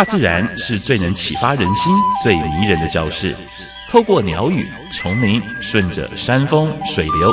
[0.00, 1.92] 大自然是最能启发人心、
[2.24, 3.36] 最迷人的教室。
[3.90, 7.30] 透过鸟语、虫鸣，顺着山峰、水流，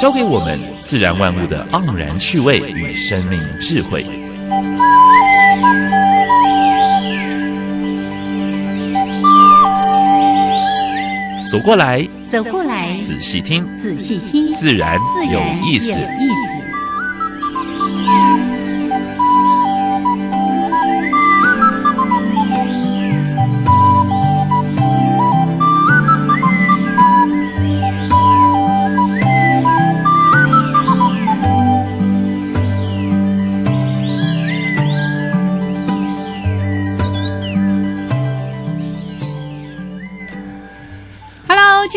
[0.00, 4.04] 教给我们自然万物的盎然趣味与生命智慧。
[11.50, 14.96] 走过来，走过来，仔细听，仔细听，自然
[15.32, 15.90] 有意思。
[15.90, 16.53] 有意思。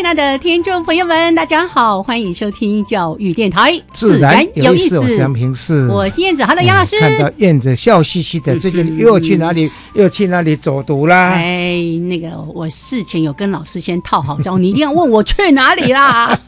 [0.08, 4.98] 爱的听众朋友们，大家好，欢迎收听教育电台，自然有意思。
[4.98, 6.46] 我是杨平，是我是燕子。
[6.46, 6.98] Hello，杨老师。
[6.98, 9.70] 看到燕子笑嘻嘻的，最近又去哪里？
[9.96, 11.34] 又去哪里走读啦？
[11.34, 16.40] 哎，那个我事前有跟老师先套好招，你一定要问我去哪里啦。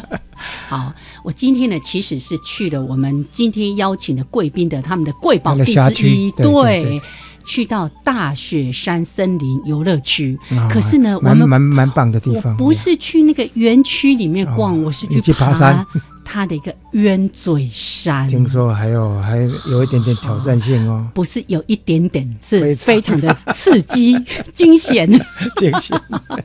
[0.68, 0.92] 好，
[1.24, 7.00] 我今天呢，其实是去了我们今天邀请的贵宾的他们的贵宝地之一，对。
[7.46, 12.56] 去到大雪山森林游乐区，可是呢，我们蛮蛮棒的地方。
[12.56, 15.86] 不是去那个园区里面逛，我是去爬山。
[16.28, 19.36] 它的一个冤嘴山，听说还有还
[19.70, 21.08] 有一点点挑战性哦。
[21.14, 24.18] 不是有一点点，是非常的刺激、
[24.52, 25.08] 惊险、
[25.54, 25.96] 惊险。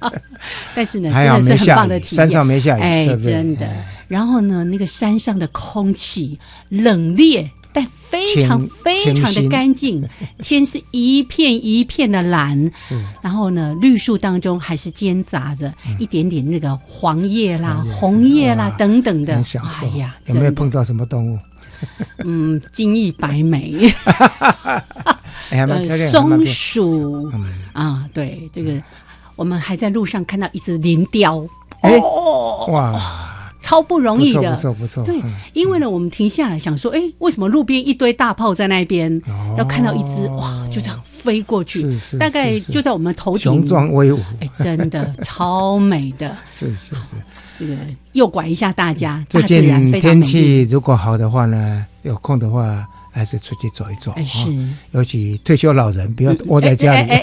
[0.75, 2.17] 但是呢，真的是很棒的体验。
[2.17, 3.67] 山上没下雨，哎，真的。
[4.07, 6.37] 然后呢，那个山上的空气
[6.69, 7.49] 冷冽。
[8.11, 10.07] 但非常非常的干净，
[10.43, 13.01] 天是一片一片的蓝，是。
[13.21, 19.41] 然后呢，绿树当中还是间杂着一点点那个黄叶啦、红叶啦等等的。
[19.81, 21.39] 哎呀，有没有碰到什么动物？
[22.25, 23.91] 嗯，金翼白眉，
[26.11, 27.31] 松鼠。
[27.73, 28.73] 啊，对，这个
[29.35, 31.37] 我们还在路上看到一只林雕，
[31.81, 33.01] 哦，哇。
[33.61, 35.03] 超不容易的，不错不错。
[35.03, 35.21] 对，
[35.53, 39.21] 因为呢，我们停下来想说，哎，为什么路边一堆大炮在那边？
[39.57, 46.35] 要看到一只哇，就这样飞过去，大概就在我们头顶，雄壮威武，哎，真的 超美的。
[46.51, 47.01] 是是是，
[47.59, 47.75] 这个
[48.13, 49.23] 诱拐一下大家。
[49.29, 52.85] 最近天气如果好的话呢，有空的话。
[53.11, 54.47] 还是出去走一走，是，
[54.91, 57.11] 尤其退休老人不要窝在家里。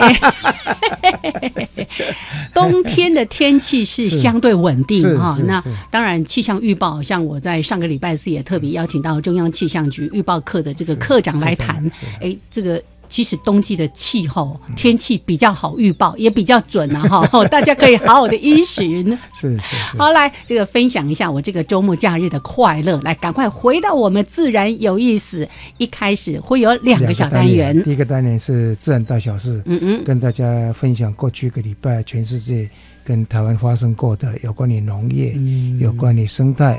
[2.53, 12.83] 冬天的天气是相对稳定哈，那当然气象预报，像我在上个礼拜四也特别邀请到中央气象局预报课的这个课长来谈，哎，这个。
[13.09, 19.07] 其实冬季的气候天气比较好预报，也比较准啊哈， 大家可以好好的依循。
[19.35, 19.77] 是是。
[19.97, 23.01] 好，来这个分享一下我这个周末假日的快乐。
[23.03, 25.49] 来，赶快回到我们自然有意思。
[25.79, 32.69] 一开始会有两个小单元，第一个单元是自然大小事，嗯嗯，跟大家分享过去一个礼拜全世界。
[33.05, 35.35] 跟台湾发生过的有关于农业、
[35.81, 36.79] 有关于生态，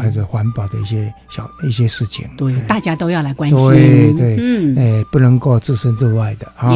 [0.00, 6.72] 还有环保的一些小一些事情，对，大家都要来关心，对对，嗯，哎，不能够置身度外的啊。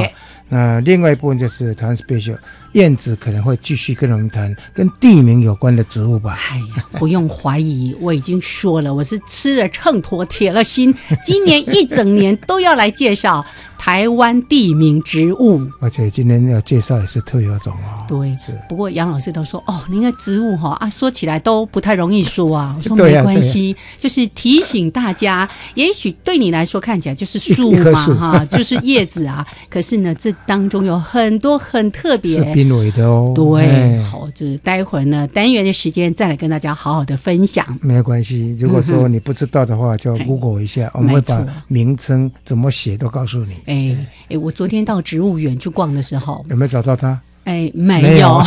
[0.52, 2.36] 那另外一部分就是谈 special
[2.72, 6.36] 燕子可能会继续跟我们谈跟地名有关的植物吧。
[6.50, 10.92] 哎呀，不用怀疑，我已经说了，我是吃了秤砣铁了心，
[11.24, 13.46] 今年一整年都要来介绍
[13.78, 15.64] 台湾地名植物。
[15.80, 18.04] 而且今天要介绍也是特有种哦。
[18.08, 18.52] 对，是。
[18.68, 22.76] 不过杨老师都说哦，那个植物哈啊，说起来都不太容易说啊。
[22.82, 30.34] 我说没关系，就是提醒大家，也许对你来说看起来就是树嘛哈，就是叶子啊，可是呢这。
[30.46, 33.32] 当中有很多很特别，是濒危的哦。
[33.36, 37.78] 对，好，就是待会儿呢单元的时间再来跟大家好好的分享。
[37.82, 43.54] 没有关系，如果说你不知道的话，就 Google 一下，我们会把名称怎么写都告诉你。
[43.66, 43.96] 哎
[44.30, 47.20] 哎，我昨天到植物园去逛的时候，有没有找到它？
[47.44, 48.42] 哎，没有。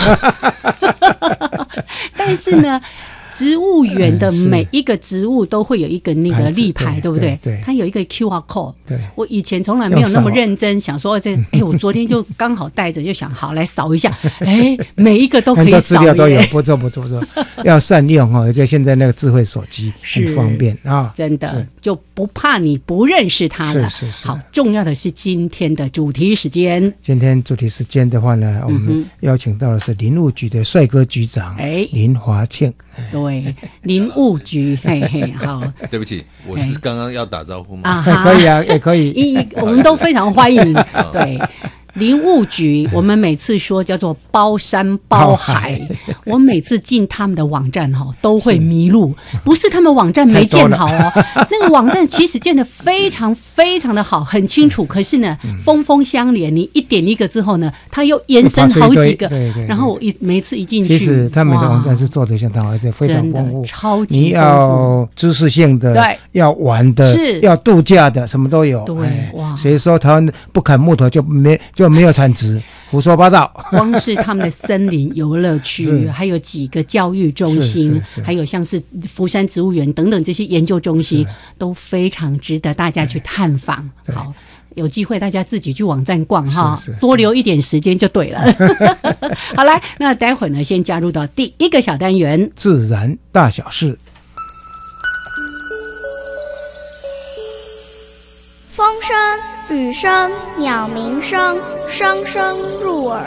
[2.18, 2.82] 但是呢。
[3.34, 7.38] 植物园的每一个植物都会有一个那个立牌，对不对？
[7.42, 8.74] 对，它有一个 Q R code。
[8.86, 15.80] 对，我以前从来没有那么认真想说这，哎，我昨天就刚好带着，就想好来扫一下， 哎，每一个都可以扫。
[15.82, 17.24] 资料都有，不错不错不错，
[17.64, 23.90] 要善用哦，而且现在那个智慧手机很方便啊，真的就不怕你不认识它了。
[23.90, 24.28] 是是是。
[24.28, 26.94] 好，重要的是今天的主题时间。
[27.02, 32.72] 今天主题时间的话呢，我们邀请到的是林务局的帅哥局长，哎，林华庆。
[33.12, 35.62] 对，林务局， 嘿嘿，好。
[35.90, 37.90] 对不起，我是刚刚要打招呼吗？
[37.90, 39.10] 啊，可以啊，也可以。
[39.18, 40.74] 一，我们都非常欢迎。
[41.12, 41.40] 对，
[41.94, 45.80] 林务局，我们每次说叫做包山 包海，
[46.26, 49.14] 我每次进他们的网站哈，都会迷路，
[49.44, 51.12] 不是他们网站没建好哦，
[51.52, 59.30] 那个网站其实建的非常非常的好，很清楚，可是呢，峰峰相连，你一点一个之后呢，它又延伸好几个，
[59.68, 67.40] 然后我一每次一进去，其实他们的网站是做的相当好，而且非常丰富，超级你要知识性的，对，要玩的，是。
[67.42, 68.96] 要度假的，什么都有，对，
[69.34, 72.62] 哇，所以说台湾不砍木头就没就没有产值。
[72.90, 73.52] 胡说八道！
[73.72, 81.26] 光是他们的森林游乐区，还有几个教育中心，还有像是福山植物园等等这些研究中心，
[81.58, 83.90] 都非常值得大家去探访。
[84.14, 84.32] 好，
[84.76, 88.42] 有机会大家自己去网站逛哈，多留一点时间就对了。
[89.58, 93.98] 好来，那待会儿呢，先加入到第一个小单元——自然大小事。
[98.76, 99.16] 风声、
[99.70, 101.58] 雨声、鸟鸣声，
[101.88, 103.24] 声声入耳。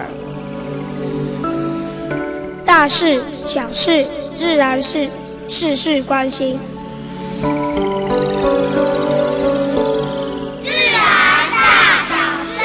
[2.64, 5.08] 大事、小事、自然事，
[5.48, 6.58] 事事关心。
[10.62, 11.00] 自然
[11.52, 12.14] 大小
[12.52, 12.60] 事。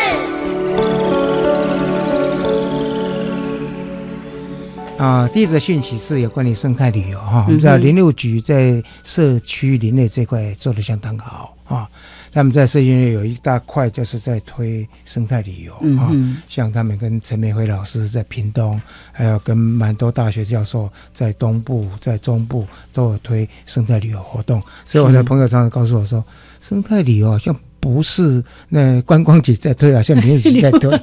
[4.97, 7.45] 啊，第一则讯息是有关于生态旅游哈。
[7.47, 11.87] 我们知道林六局在社区林内这块做的相当好啊。
[12.31, 16.09] 他们在社区内有一大块，就是在推生态旅游啊，
[16.47, 18.81] 像他们跟陈美辉老师在屏东，
[19.11, 24.61] 还有跟蛮多大学教授在东部、在中部都有推生态旅游活动。
[24.85, 26.23] 所以我的朋友常常告诉我说，
[26.61, 30.89] 生态旅游好像不是那观光局在推，好像民局在推。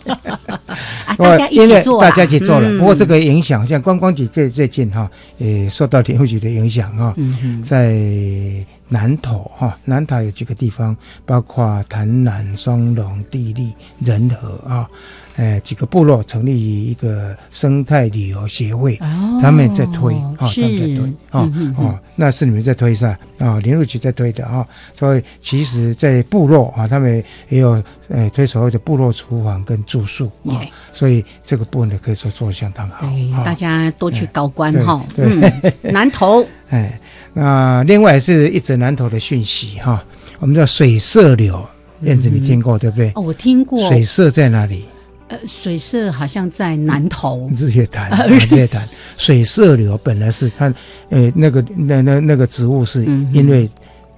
[1.19, 2.79] 大家一起做，大家一起做了。
[2.79, 7.15] 不过这个影响，像观光局最最近哈，也受到林务局的影响啊，
[7.63, 8.65] 在。
[8.89, 10.97] 南投哈，南投有几个地方，
[11.27, 14.89] 包括潭南、双龙、地利、仁和啊，
[15.37, 18.97] 呃，几个部落成立一个生态旅游协会，
[19.43, 23.19] 他们在推啊，他们在推啊，哦，那是你们在推是吧？
[23.39, 33.07] 啊，林路局在推的啊，所以其实，在部落啊，他们也有呃推所谓的部落厨房跟住宿啊，所以这个部分呢，可以说做的相当好，
[33.45, 35.41] 大家多去高官哈，嗯，
[35.83, 36.45] 南投。
[36.71, 37.01] 哎，
[37.39, 40.03] 那另外是一则南投的讯息哈，
[40.41, 41.65] 我们叫水色流，
[42.01, 43.13] 燕子你听过对不对？
[43.15, 43.79] 哦，我听过。
[43.89, 44.87] 水色在哪里？
[45.29, 48.29] 呃，水色好像在南投日月潭。
[48.29, 50.75] 日月潭水色流本来是它，
[51.11, 53.71] 呃，那个那那那个植物是因为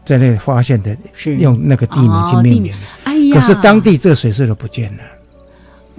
[0.02, 2.78] 在那里发现的，是用那个地名去命名的。
[3.04, 5.02] 哎呀，可是当地这个水色流不见了。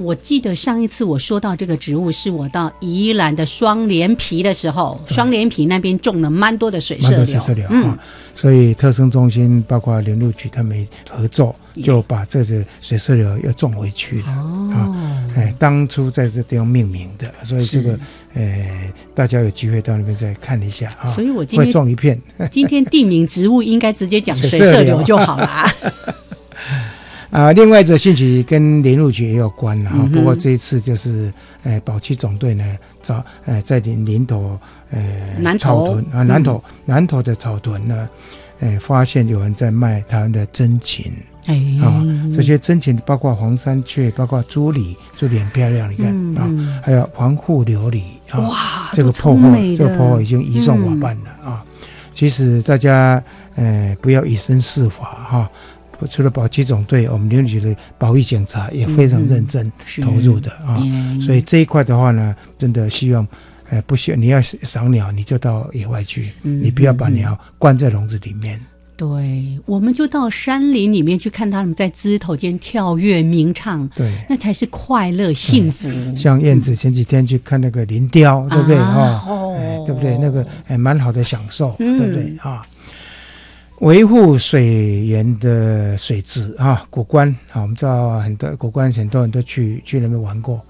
[0.02, 7.98] 我记得上一次我说到这个植物，是我到宜兰的双连皮的时候，双连皮那边种了蛮多的水色柳，嗯，
[8.34, 14.28] 所以特生中心包括林路局他们合作，就把这些水色柳又种回去了
[14.74, 14.90] 啊，
[15.36, 17.98] 哎，当初在这地方命名的，所以这个
[18.34, 22.20] 呃，大家有机会到那边再看一下啊，所以我今天种一片，
[22.50, 25.66] 今天地名植物应该直接讲水色柳就好了。
[27.32, 31.32] 啊，另外一则信息跟林路局也有关了哈，不过这一次就是，
[31.64, 38.10] 呃，保期总队呢找，呃，在林林头，呃，草屯啊，南头南头的草屯呢，
[38.60, 41.10] 呃，发现有人在卖他们的真情，
[41.46, 42.04] 哎，啊，
[42.36, 48.02] 这些真情包括黄山雀，包括朱李，朱李很漂亮，你看啊，还有黄护琉璃，
[48.38, 49.40] 哇，这个破货，
[49.78, 51.64] 这个破货已经移送瓦办了啊。
[52.12, 53.24] 其实大家，
[53.56, 55.50] 呃，不要以身试法哈。
[56.08, 60.82] 除了保七总队，我们林局的保育检查也非常认真投入的啊，
[61.22, 63.28] 所以这一块的话呢，真的希望，
[63.70, 68.60] 呃，不需要你要赏鸟，你就到野外去，你不要把鸟关在笼子里面。
[68.98, 75.90] 对，我们就到山林里面去看他们在枝头间跳跃鸣唱，对，那才是快乐幸福。
[76.16, 79.20] 像燕子前几天去看那个林雕，对不对啊？
[79.88, 80.16] 对不对？
[80.20, 82.64] 那个还蛮好的享受，对不对啊？
[83.82, 90.62] 维护水源的水质啊，古关啊，我们知道很多古关很多人都去去那边玩过，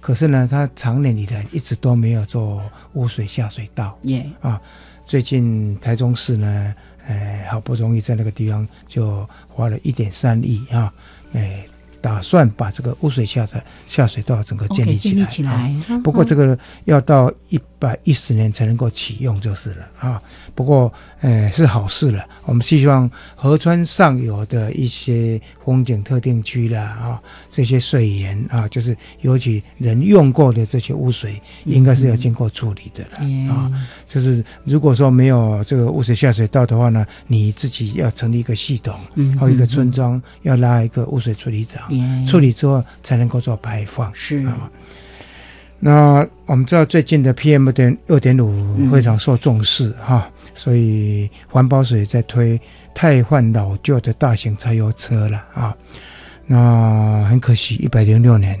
[0.00, 3.98] 可是呢，它长年以来一直都没有做污水下水道。
[4.02, 4.60] 耶啊，
[5.06, 6.74] 最近台中市呢，
[7.06, 10.92] 呃，好不容易在那个地方就花了一点三亿啊，
[11.32, 11.64] 哎，
[12.02, 15.24] 打算把这个污水下的下水道整个建立起来。
[15.24, 15.98] 建立起来。
[16.04, 20.20] 不过这个要到一百一十年才能够启用就是了啊。
[20.54, 22.24] 不过，呃，是好事了。
[22.44, 33.70] 我们希望河川上游的一些风景特定区啦啊，这些水源啊，就是尤其人用过的这些污水，应该是要经过处理的了啊。
[34.06, 38.98] 就是如果说没有这个污水下水道的话呢，你自己要成立一个系统，
[39.38, 41.88] 还有一个村庄要拉一个污水处理厂，
[42.26, 44.12] 处理之后才能够做排放。
[44.14, 44.68] 是啊。
[45.80, 52.60] 那我们知道最近的 PM 点二点五非常受重视哈，所以环保水在推
[52.94, 55.76] 汰换老旧的大型柴油车了啊。
[56.46, 58.58] 那很可惜，一百零六年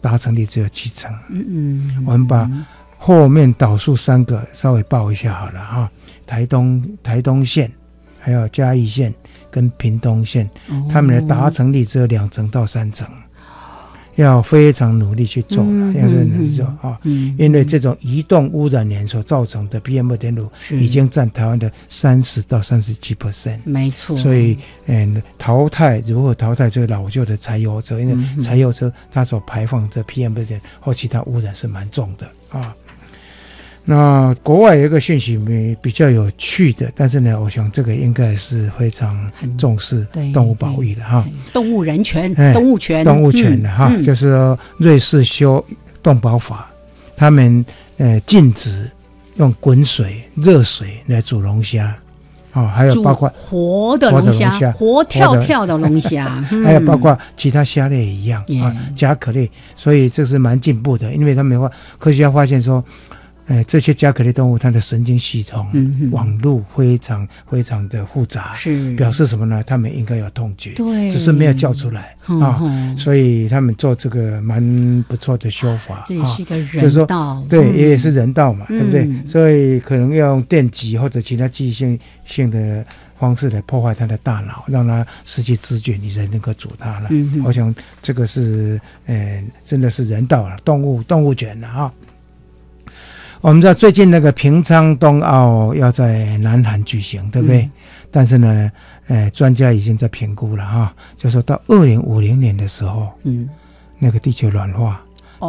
[0.00, 1.12] 达成率只有七成。
[1.28, 2.50] 嗯嗯，我们把
[2.96, 5.90] 后面导数三个稍微报一下好了哈。
[6.26, 7.70] 台东台东县，
[8.18, 9.12] 还有嘉义县
[9.50, 10.48] 跟屏东县，
[10.88, 13.06] 他们的达成率只有两成到三成。
[14.16, 16.98] 要非常努力去做了，要努力做啊！
[17.36, 24.16] 因为这种移动污染源所造成的 PM 二点五已经占台湾的三十到三十七 percent，没错。
[24.16, 27.98] 所以，嗯，淘汰如何淘汰这个老旧的柴油车？
[28.00, 32.74] 因为柴油车它所排放这 PM 二点或其他污染是蛮重的啊。
[33.86, 41.22] 那国外有一个讯息比比较有趣的，但是呢，我想这个应该是非常重视动物保育的哈，
[41.52, 45.62] 动物人权、动物权、动物权的哈，就是说瑞士修
[46.02, 46.66] 动保法，
[47.14, 47.62] 他们
[47.98, 48.90] 呃禁止
[49.36, 51.94] 用滚水、热水来煮龙虾，
[52.54, 62.82] 哦，还有包括活的龙虾、活跳跳的龙虾， 还有包括其他虾类一样啊，甲壳类，所以这是蛮进步的，因为他们话科学家发现说。
[63.46, 65.66] 哎，这些甲壳类动物，它的神经系统、
[66.10, 69.62] 网络非常非常的复杂，是表示什么呢？
[69.66, 72.62] 它们应该有痛觉，对，只是没有叫出来啊。
[72.96, 79.08] 所以他们做这个蛮不错的修法，这也是一个人道，对，也是人道嘛，对不对？
[79.26, 82.82] 所以可能要用电击或者其他记忆性性的
[83.18, 87.10] 方式来破坏它的大脑，让它失去知觉，你才能够煮它了。
[87.44, 91.92] 我想这个是，呃，真的是人道了，动物动物权了啊。
[93.44, 97.68] 我们知道最近那个平昌冬奥要在南韩举行，对不对？
[98.10, 98.72] 但是呢，
[99.08, 103.46] 呃，专家已经在评估了哈，就说到二零五零年的时候，嗯，
[103.98, 104.98] 那个地球暖化，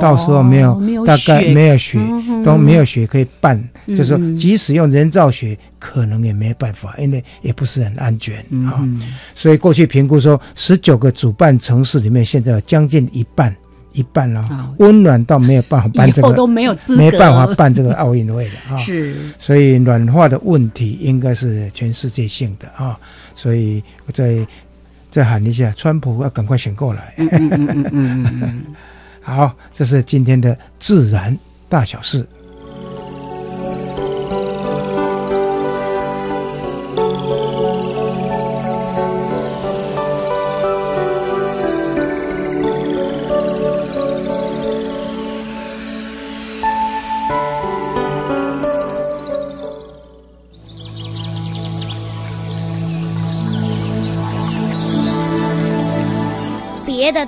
[0.02, 1.98] 到时候没有大概没有雪，
[2.44, 8.86] 都没有雪可以办，就说即使用人造雪，可能也没办法，因为也不是很安全啊。
[9.34, 13.56] 所以过去评估说，十九个主办城市里面，现在有将近一半。
[13.96, 18.78] 一半了，温暖到没有办法办这个，都没有资格，没办法办这个奥运会的啊。
[18.78, 23.00] 是，所以暖化的问题应该是全世界性的啊。
[23.34, 24.46] 所以我再
[25.10, 27.14] 再喊一下，川普要赶快醒过来。
[27.18, 28.64] 嗯嗯嗯嗯嗯嗯。
[29.24, 31.36] 好，这是今天的自然
[31.68, 32.24] 大小事。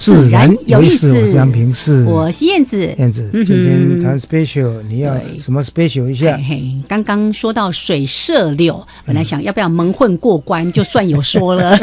[0.00, 1.12] 自然有意思。
[1.12, 6.40] 我是杨平，是我是燕子，燕子，今天谈 special，你要什么 special 一下？
[6.88, 11.78] 刚刚说到水社柳，本来想要不要蒙混过关，就算有说了。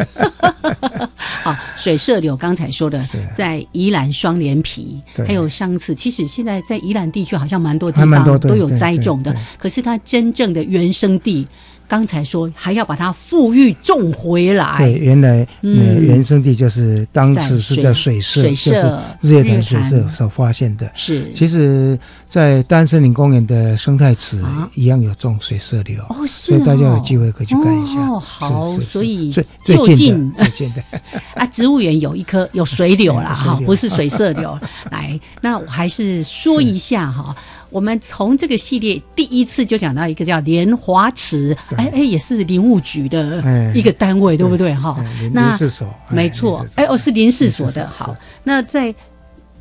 [1.44, 3.00] 好，水社柳刚才说的
[3.36, 11.48] 在宜兰双连皮，还有上次，其实现在在宜兰地区好像蛮多地方都有栽种的，可是它真正的原生地。
[11.88, 14.78] 刚才说还要把它富裕种回来。
[14.80, 20.90] 对，原来原生地就是当时是在水社，就是日月潭水社所发现的。
[20.94, 24.44] 是，其实，在丹森林公园的生态池
[24.76, 28.00] 一样有种水社柳，所以大家有机会可以去看一下。
[28.08, 30.84] 哦，好，所以最最近最近的
[31.36, 34.60] 啊，植物园有一棵有水柳啦， 哈，不是水社柳。
[34.92, 37.36] 来，那我还是说一下哈。
[37.70, 43.44] 我们从这个系列第一次就讲到一个叫莲华池，哎哎，也是林务局的
[43.76, 44.74] 一个单位，对不对？
[44.74, 44.98] 哈，
[45.34, 47.90] 那林事所没错，哎哦，是林事所的。
[47.90, 48.94] 好，那在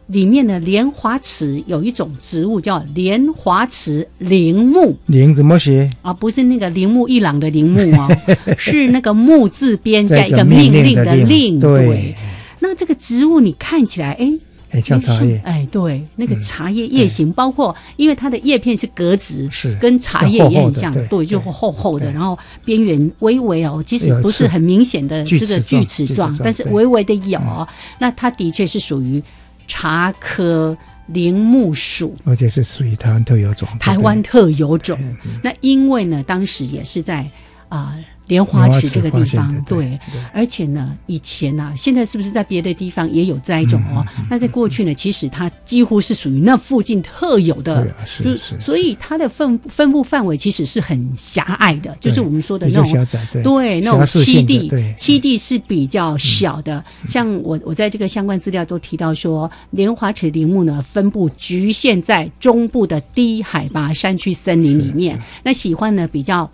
[0.07, 6.13] 里面的莲花池有一种植物叫莲花池铃木，铃怎么写啊？
[6.13, 8.09] 不是那个铃木一朗的铃木哦，
[8.57, 11.59] 是那个木字边加一个命令的令。
[11.59, 12.15] 对，
[12.61, 14.33] 那这个植物你看起来，哎。
[14.69, 19.77] 很像茶叶，哎，对，那个茶叶叶形，包括因为它的叶片是格子，是。
[19.81, 27.41] 跟茶叶也很像，对，就厚厚的，然后边缘微微哦，即使不是很明显的这个锯齿状，但是微微的有，
[27.99, 29.23] 那它的确是属于
[29.69, 34.99] 茶科铃木属，而且是属于台湾特有种，台湾特有种。
[35.43, 37.25] 那因为呢，当时也是在
[37.69, 37.97] 啊。
[38.27, 39.99] 莲花池这个地方，对，
[40.33, 44.05] 而且呢，以前呢，现在是不是在别的地方也有栽种哦？
[44.29, 47.87] 那在过去呢，其实它几乎是属于那附近特有的，
[48.23, 53.07] 就是所以它的分分布范围其实是很狭隘的，就是我们说的那种
[53.43, 54.69] 对那种栖地，
[54.99, 56.85] 栖地是比较小的。
[57.09, 66.51] 像我我在这个相关资料都提到说，莲花池林木呢分布局限在中部的低海拔山区森林里面，那喜欢呢比较。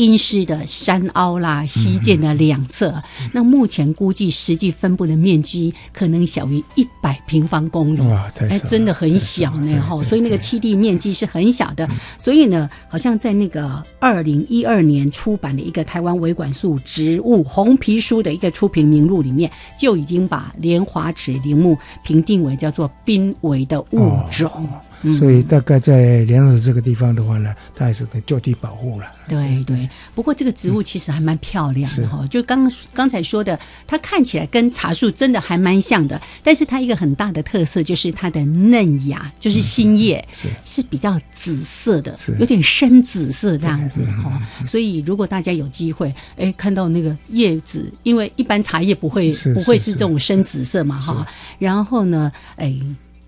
[0.00, 3.02] 阴湿的山凹啦，溪涧的两侧，
[3.34, 11.86] 那目前估计实际分布的面积可能小于一百平方公里，哇，哎，真的很小呢哈，所以那个栖地面积是很小的，
[12.18, 24.66] 所以呢，好像在那个二零一二年出版的一个台湾维管束植物红皮书的一个出品名录里面，就已经把莲花池铃木评定为叫做濒危的物种。
[25.14, 29.06] 所以大概在莲花池这个地方的话呢，它还是就地保护了。
[29.26, 32.26] 对对，不过这个植物其实还蛮漂亮的哈。
[32.28, 44.40] 就刚刚才说的，它看起来跟茶树真的还蛮像的，但是它一个很大的特色就是它的嫩芽，就是新叶是是比较紫色的，有点深紫色这样子哈。
[44.66, 51.26] 所以如果大家有机会，哎，看到那个叶子，因为一般茶叶不会不会是这种深紫色嘛哈。
[51.58, 52.74] 然后呢，哎。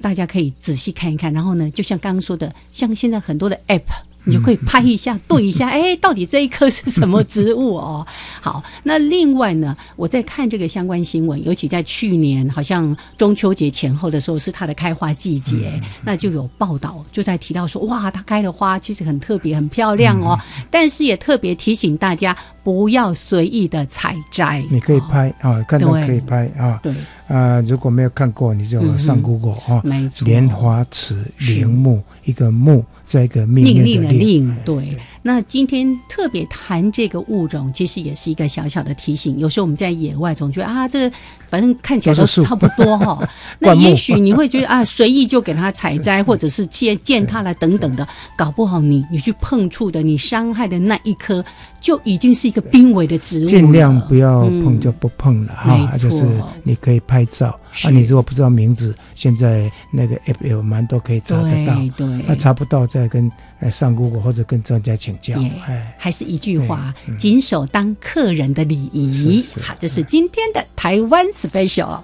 [0.03, 3.81] 大家可以仔细看一看，然后呢，就像刚刚说的，像现在很多的 App。
[4.25, 8.07] 你就可以拍一下，对一下，哎，到底这一棵是什么植物哦？
[8.41, 20.39] 好， 那另外呢，我在看这个相关新闻，尤其在去年，好像中秋节前后的时候是它的开花季节，那就有报道就在提到说，哇，它开的花其实很特别，很漂亮哦。
[20.71, 24.65] 但是也特别提醒大家，不要随意的采摘。
[24.71, 26.79] 你可以拍啊，看到可以拍啊。
[26.83, 26.95] 对
[27.29, 29.83] 啊，如果没有看过，你就上 Google 啊。
[30.25, 32.85] 莲花池铃木，一个木。
[33.05, 34.97] 再一个命令的令，对。
[35.25, 39.39] 那今天特别谈这个物种，其实也是一个小小的提醒。
[39.39, 41.17] 有时候我们在野外总觉得啊，这个
[41.49, 43.29] 反正看起来都差不多哈。
[43.61, 48.07] 那也许你会觉得啊，随意就给它采摘，或者是践践踏了等等的，
[48.37, 51.45] 搞不好你你去碰触的，你伤害的那一颗，
[51.81, 53.47] 就已经是一个濒危的植物。
[53.47, 55.97] 尽量不要碰就不碰了哈。
[55.99, 56.27] 就是
[56.65, 61.81] 你可以拍照啊，你如果不知道名字，现在那个 app 有蛮多可以查得到。
[61.97, 63.31] 对，那查不到再跟。
[63.63, 69.43] 来上 Google 或者跟专家请教，哎，还是一句话，谨守当客人的礼仪。
[69.61, 72.01] 好，这是今天的台湾 Special。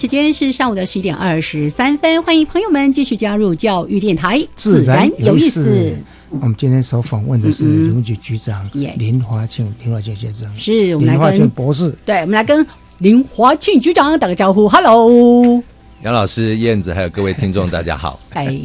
[0.00, 5.94] 时间是上午的十一点二十三分，欢迎朋友们继续加入教育电台，自然有意思。
[6.30, 12.66] 我们今天所访问的是林局局长林华庆，林华庆先生，是我们来跟华庆博士，对，我们来跟
[13.00, 15.62] 林华庆局长打个招呼，Hello，
[16.00, 18.18] 杨老师、燕子，还有各位听众，大家好。
[18.30, 18.58] 哎。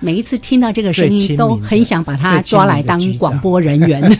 [0.00, 4.02] 每一次听到这个声音，都很想把他抓来当广播人员。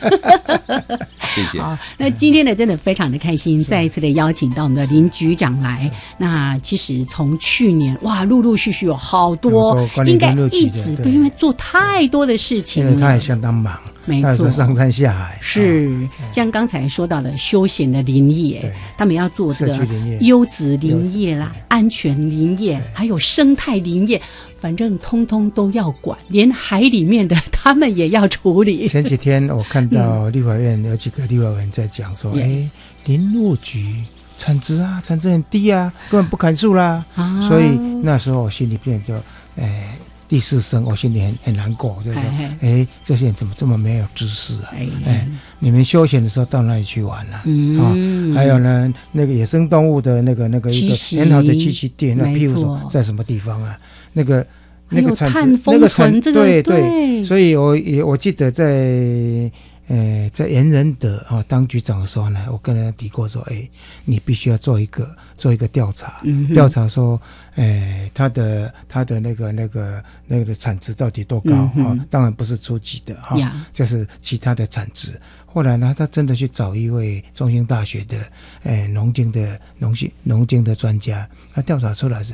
[1.35, 1.61] 谢谢。
[1.61, 5.91] 好，那今天呢，真的非常的开心，再一次的邀请到我们的林局长来。
[6.19, 13.79] 那其实从去年哇，陆陆续续有好多，应该一直都因为做太多的事情，因为他也相当忙。
[14.07, 15.39] 没错，上山下海。
[15.41, 19.87] 是像刚才说到的休闲的林业，他们要做这个
[20.21, 24.21] 优质林业啦、安全林业，还有生态林业，
[24.59, 28.89] 反正通通都要管，连海里面的他们也要处理。
[28.89, 32.69] 前几天我看到立法院有几个立法委员在讲说：“哎，
[33.05, 34.03] 林务局
[34.39, 37.05] 产值啊，产值很低啊，根本不砍树啦。”
[37.47, 39.15] 所以那时候我心里边就
[39.57, 39.95] 哎。
[40.31, 42.25] 第四声，我心里很很难过，就是说，
[42.61, 44.71] 哎，这些人怎么这么没有知识啊？
[45.05, 45.27] 哎，
[45.59, 47.41] 你们休闲的时候到哪里去玩呢？
[47.47, 53.77] 嗯，还有呢，那个野生动物的那个那个一个很好的栖息地，那譬如说在什么地方啊？
[54.13, 54.47] 那个
[54.89, 59.51] 那个产子，那个产对对，所以我也我记得在。
[59.91, 63.69] 呃，在严仁德啊当局长的时候呢，我跟他提过说，哎，
[64.05, 66.23] 你必须要做一个做一个调查，
[66.55, 67.21] 调查说，
[67.57, 71.99] 哎，他的他的那个那个那个产值到底多高啊？
[72.09, 73.37] 当然不是初级的哈，
[73.73, 75.21] 就是其他的产值。
[75.45, 78.17] 后来呢，他真的去找一位中兴大学的
[78.63, 82.33] 哎农经的农经农经的专家，他调查出来是，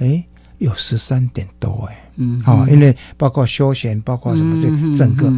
[0.00, 0.22] 哎，
[0.58, 5.32] 有十三点多哎，嗯，好，因为包括休闲，包括什么这整个。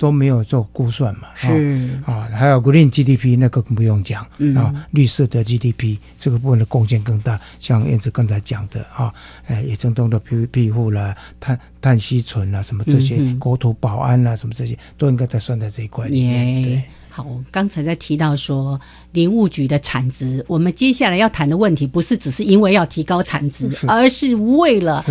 [0.00, 1.28] 都没有做估算嘛？
[1.36, 7.38] 是啊，还有 green GDP 那个更不用讲啊，绿色的 GDP 这个部分的贡献更大。
[7.58, 9.12] 像燕子刚才讲的啊，
[9.46, 16.62] 哎，野生动物的庇庇护啦，碳碳吸存啦，什么这些国土保安啦，什么这些都应该在算在这一块里面。
[16.62, 18.80] 对，好，刚才在提到说
[19.12, 25.04] 林务局的产值，我们接下来要谈的问题不是只是因为要提高产值，而是为了。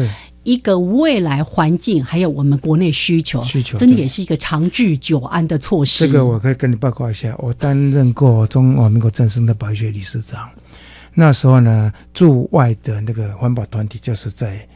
[0.49, 6.07] 一个未来环境，还有我们国内需求，需求真的也是一个长治久安的措施。
[6.07, 10.49] 这个我可以跟你报告一下，我担任过中华民国正生的保育学理事长，
[11.13, 14.67] 那时候呢，驻外的那个环保团体就是在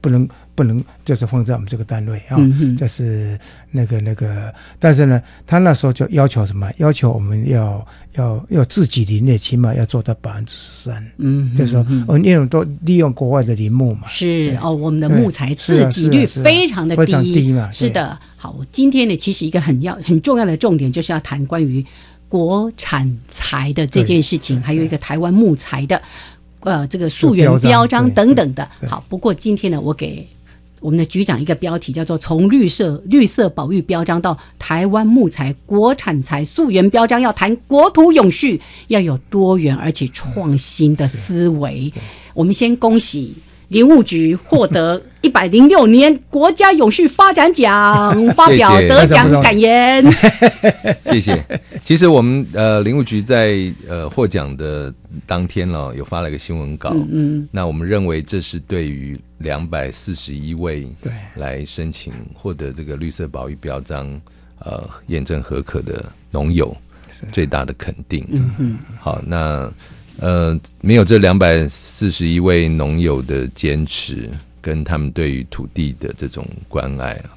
[0.00, 0.28] 不能。
[0.54, 2.38] 不能就是放在我们这个单位啊，
[2.78, 3.36] 这是
[3.72, 6.70] 那个那个，但是呢，他那时候就要求什么？
[6.78, 11.04] 要求我们要要要自己林业起码要做到百分之十三。
[11.16, 14.06] 嗯，就是说，哦，因为都利用国外的林木嘛。
[14.08, 17.68] 是哦，我们的木材自给率非常的低嘛。
[17.72, 21.84] 是的，好，今天呢，其实一个很要很重要的重点就是要谈关于
[22.28, 26.00] 国产材的这件事情，还有一个台湾木材的
[26.60, 28.68] 呃这个溯源标章等等的。
[28.86, 30.24] 好，不过今天呢，我给。
[30.84, 41.90] 我们的局长一个标题叫做“从绿色绿色保育标章到台湾木材国产材溯源标章”，要谈国土永续，要有多元而且创新的思维。
[42.34, 43.34] 我们先恭喜
[43.68, 50.04] 林务局获得一百零六年国家永续发展奖，发表得奖感言。
[51.06, 51.42] 谢谢。
[51.82, 53.56] 其实我们呃林务局在
[53.88, 54.92] 呃获奖的
[55.24, 56.94] 当天了，有发了一个新闻稿。
[57.10, 59.18] 嗯，那我们认为这是对于。
[59.44, 64.20] 两百四十一位对来申请获得这个绿色保育标章，
[64.58, 66.74] 呃，验证合可的农友
[67.10, 68.26] 是最大的肯定。
[68.30, 69.70] 嗯嗯，好，那
[70.18, 74.30] 呃，没有这两百四十一位农友的坚持，
[74.62, 77.30] 跟他们对于土地的这种关爱啊，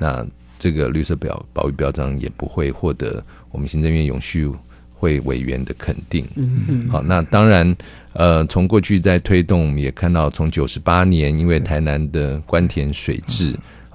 [0.00, 0.26] 那
[0.58, 4.50] 这个绿色表保育标章也不会获得我们行政院永续
[4.92, 6.26] 会委员的肯定。
[6.34, 7.74] 嗯嗯，好，那当然。
[8.14, 13.54] 呃，从过去在推动，我们也看到，从九十八年因为台南的关田水质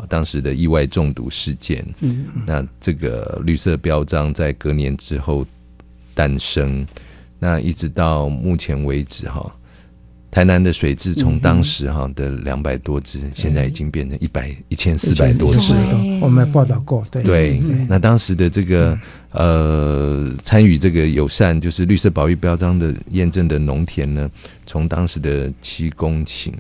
[0.10, 5.46] 当时的意外中毒事件，嗯，那这个绿色标章在隔年之后
[6.14, 6.86] 诞生，
[7.40, 9.52] 那一直到目前为止哈。
[10.30, 16.00] 台南的水质从当时哈的两百多只，现在已经变成一百一千四百多只了。
[16.22, 17.60] 我们报道过，对对。
[17.88, 18.98] 那当时的这个
[19.32, 24.30] 呃，参与这个友善就是绿色保育标章的验证的农田呢，
[24.66, 26.52] 从当时的七公顷。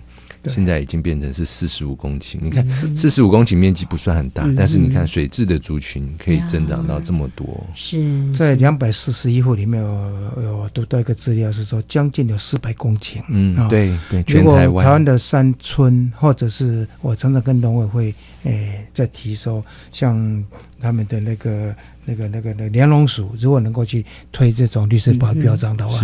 [0.45, 7.65] 现在已经变成是四十五公顷，你看四十五公顷面积不算很大，但是你看水质的族群可以增长到这么多。
[7.75, 13.21] 是在两百四十一户里面，有读到一个资料是说，将近有四百公顷。
[13.29, 20.43] 嗯，对对，全台湾台湾的山村，或者是我常常跟农委会诶在提说，像
[20.79, 25.99] 他们的那个那个那个那联农署，如果能够去推这种绿色保标章的话，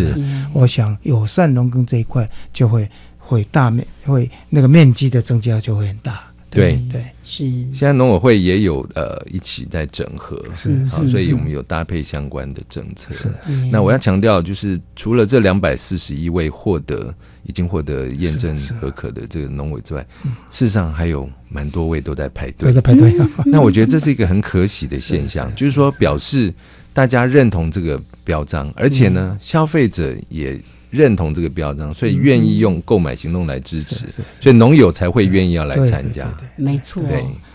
[0.52, 2.90] 我想友善农耕这一块就会。
[3.26, 7.46] 会大面会那个面积的增加就会很大，对对是。
[7.74, 13.12] 现在农委会也有呃一起在整合，是好，所以我们有搭配相关的政策。
[13.14, 13.30] 是。
[13.72, 20.06] 那我要强调，就是除了这两百四十一位获得已经获得验证合可的这个农委之外，
[20.52, 23.16] 事实上还有蛮多位都在排队，在排队。
[23.48, 26.54] 那我觉得这是一个很可喜的现象，就是说表示
[26.92, 30.60] 大家认同这个标章，而且呢，消费者也。
[30.94, 34.06] 认同这个标章，所以愿意用购买行动来支持，
[34.40, 36.32] 所以农友才会愿意要来参加。
[36.56, 37.02] 没错，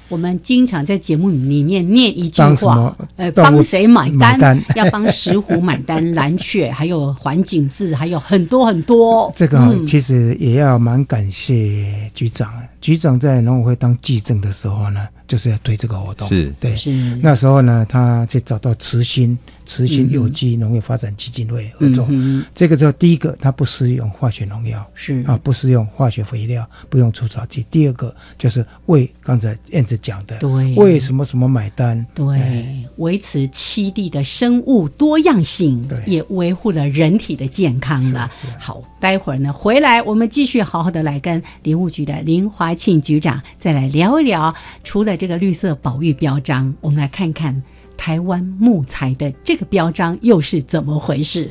[0.08, 4.60] 我们经常在节目里面念一句话，呃，帮谁买单？
[4.74, 9.32] 要帮石虎买单， 蓝雀，还有环境志，还有很多很多。
[9.36, 16.26] 这个其实也要蛮感谢局长，局长在农委会当记政的时候呢，就是要推这个活动。
[16.26, 16.74] 是，对，
[17.22, 19.38] 那时候呢，他就找到慈心。
[19.70, 22.08] 慈心有机农业发展基金会合作，
[22.54, 27.66] 这个叫第一个，它不使用化学农药，是啊，不使用化学肥料，不用除草剂。
[27.70, 32.02] 第二个就是为刚才燕子讲的，对，为什么什么买单？
[32.14, 38.30] 对，维持七地的生物多样性，对，也维护了人体的健康了。
[38.58, 47.62] 好，待会儿呢回来，我们继续好好的来跟林务局的林华庆局长再来聊一聊，除了这个绿色保育标章，我们来看看。
[48.00, 51.50] 台湾木材的这个标章又是怎么回事？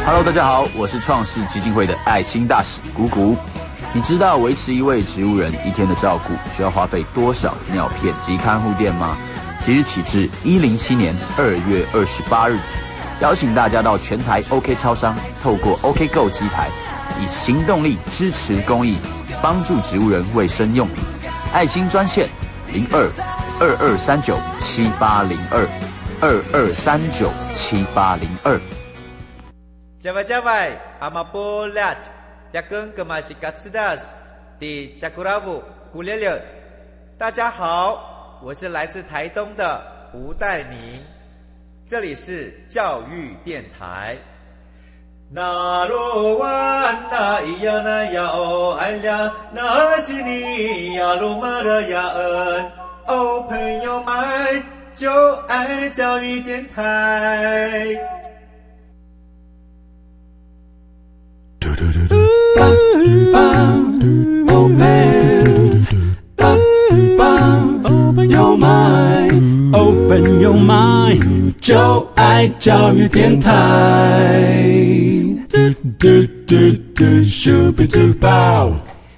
[0.00, 3.36] Hello，大家好，我是创世基金会的爱心大使谷谷。
[3.92, 9.16] 你知道维持一位植物人一天的照顾需要花费多少尿片及看护垫吗？
[9.60, 12.58] 即日起至一零七年二月二十八日，
[13.20, 16.68] 邀请大家到全台 OK 超商，透过 OK Go 机台，
[17.20, 18.96] 以行动力支持公益，
[19.40, 20.96] 帮助植物人卫生用品。
[21.52, 22.28] 爱心专线
[22.72, 23.08] 零二
[23.60, 25.68] 二二三九七八零二
[26.20, 28.60] 二二三九七八零二。
[30.02, 31.94] 加外加外，阿玛波拉，
[32.52, 34.04] 加根格玛西卡斯达斯，
[34.58, 35.62] 的加古拉布
[35.92, 36.42] 古列列。
[37.16, 41.04] 大家好，我是来自台东的胡代明，
[41.86, 44.16] 这里是教育电台。
[45.30, 46.48] 那罗哇
[47.08, 52.72] 那咿呀那呀哦哎呀，那是你呀鲁玛的呀恩
[53.06, 54.64] 哦，朋友们
[54.96, 58.21] 就爱教育电台。
[67.84, 73.52] Open your mind, open your mind，就爱教育电台。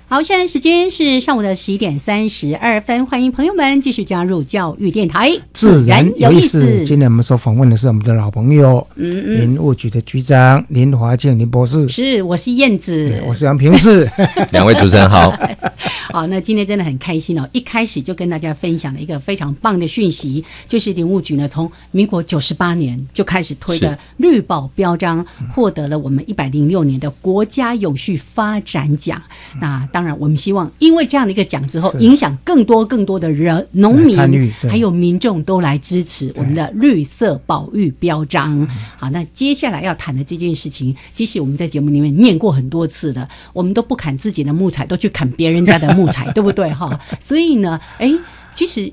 [0.06, 6.84] 好，现在时间是上午的十一点三十二分，欢迎朋友们继续加入教育电台，自然有意思。
[6.84, 11.88] 今天我们所访问的是我们的老朋友，嗯嗯，林务局的局长林华健林博士。
[11.88, 14.08] 是，我是燕子，我是杨平士，
[14.52, 15.36] 两位主持人好。
[16.12, 17.48] 好，那今天真的很开心哦！
[17.52, 29.20] 一开始就跟大家分享了一个非常棒的讯息，就是林务局呢，从民国九十八年就开始推的绿宝标章，获得了我们一百零六年的国家永续发展奖。
[29.60, 34.16] 那当然，我们希望因为这样的一个奖之后，影响更多更多的人、农民
[34.68, 38.64] 还有民众都来支持我们的绿色保育标章。
[38.96, 46.04] 好，那接下来要谈的这件事情，其实我们在节目里面念过很多次的，我们都不砍自己的木材，都去砍别人家的木。
[46.04, 47.00] 木材对不对哈？
[47.18, 48.12] 所以呢，哎，
[48.52, 48.92] 其实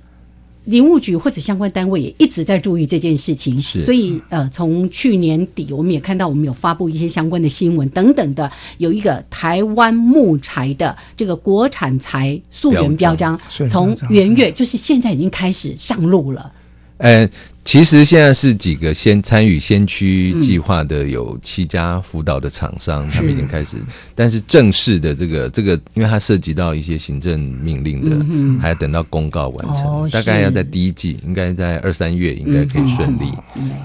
[0.65, 3.59] 林务局或者相关单位也一直在注意这件事情。
[3.59, 16.51] 所以呃，从去年底我们也看到，我们有发布一些相关的新闻等等的，有一个台湾木材的这个国产材溯源标章，从元月就是现在已经开始上路了。
[16.97, 17.27] 呃，
[17.63, 23.77] 其实现在是几个先参与先驱计划的有七家辅导的厂商，他们已经开始，
[24.15, 33.31] 但是正式的这个这个，因为它涉及到一些行政命令的，还要等到公告完成，大概要在第一季，应该在二三月应该可以顺利。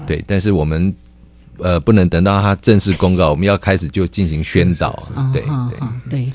[0.05, 0.93] 对，但是我们
[1.59, 4.97] 呃不能等到它正式公告，我们要开始就进行宣导。
[5.31, 6.33] 对对对。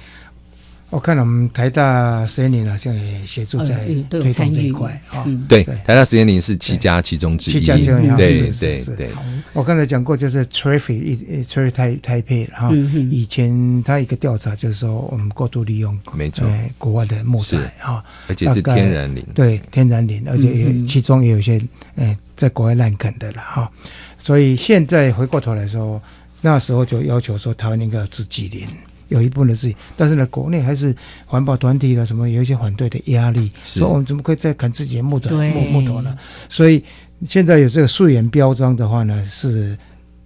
[0.92, 5.24] 我看我们台大实验林好像也协助在推动这一块啊。
[5.48, 7.54] 对，台大实验林是七家其中之一。
[7.54, 9.10] 七家其中一对对对。
[9.54, 12.70] 我刚才讲过，就是 Traffic 一 Traffic 台台配哈。
[13.10, 19.24] 以前他一个调查就是说，我们过度利用没错国外的木材哈，而且是天然林。
[19.34, 21.58] 对，天然林，而且也其中也有一些
[21.96, 23.70] 嗯在国外滥垦的了哈。
[24.18, 25.98] 所以现在回过头来说，
[26.42, 28.68] 那时候就要求说，台湾应该要自己林。
[29.12, 30.94] 有一部分的事情，但是呢，国内还是
[31.26, 36.16] 环保团体了什么有一些反对的压力，说我们怎么可以再砍自己的木头木木头呢？
[36.48, 36.82] 所以
[37.28, 39.76] 现在有这个溯源标章的话呢，是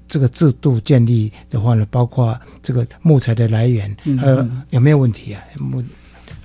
[0.08, 5.42] 这个制度建立的话呢，包括这个木材的来源，呃，有没有问题啊？
[5.58, 5.82] 木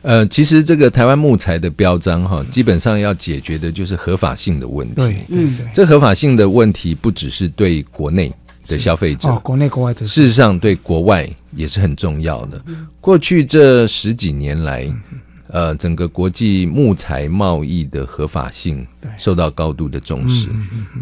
[0.03, 4.95] 呃，其实这个台湾木材的标章哈，基本上要解决的就是合法性的问题。
[4.95, 8.33] 对，嗯，这合法性的问题不只是对国内。
[8.67, 12.61] 的消费者，国内国外的，事实上对国外也是很重要的。
[12.99, 14.87] 过去这十几年来，
[15.47, 18.85] 呃，整个国际木材贸易的合法性
[19.17, 20.47] 受到高度的重视。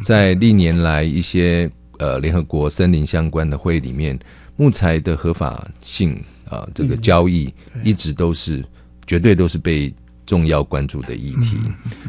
[0.03, 4.17] 在历年来一些呃联合国森林相关的会里面，
[4.55, 6.15] 木材的合法性
[6.49, 8.63] 啊，这个交易一直都是
[9.05, 9.93] 绝对都是被
[10.25, 11.57] 重要关注的议题。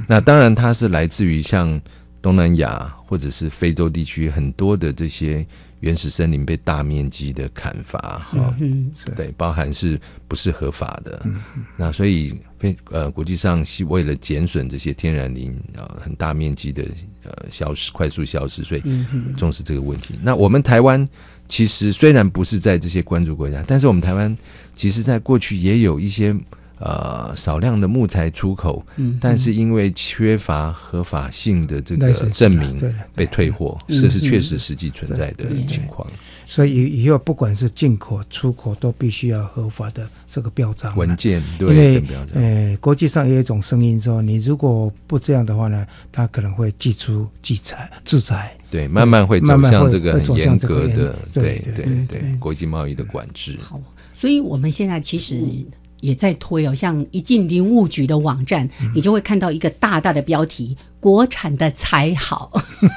[0.07, 1.81] 那当然，它是来自于像。
[2.23, 5.47] 东南亚或者是非洲地区很多的这些
[5.81, 8.55] 原始森林被大面积的砍伐，哈，
[9.17, 11.27] 对，包含是不是合法的？
[11.77, 16.85] 那所以非呃国际上是为了减损这些天然林啊，很大面积的
[17.25, 18.83] 呃消失，快速消失，所以
[19.37, 20.15] 重视这个问题。
[20.23, 21.07] 那我们台湾
[21.49, 24.37] 其实虽然不是在这些关注国家，但是我们台湾
[24.75, 26.37] 其实在过去也有一些。
[26.81, 28.83] 呃，少量的木材出口，
[29.21, 32.81] 但是因为缺乏合法性的这个证明，
[33.15, 36.09] 被退货，这是确实实际存在的情况。
[36.47, 41.43] 所以以以后不管是进口、出口，都必须要合法的这个标章文件。
[41.59, 48.57] 对因为呃，国际上也有一种声音说，你如果不这样的话呢，他可能会寄出制裁、制裁。
[48.71, 53.59] 对，慢慢会走向这个很严格的，对对对，国际贸易的管制。
[53.61, 53.79] 好，
[54.15, 55.45] 所以我们现在其实。
[56.01, 60.77] 也在推哦，像一进林务局的网站，你就会看到一个大大的标题。
[61.01, 62.53] 国产的才好，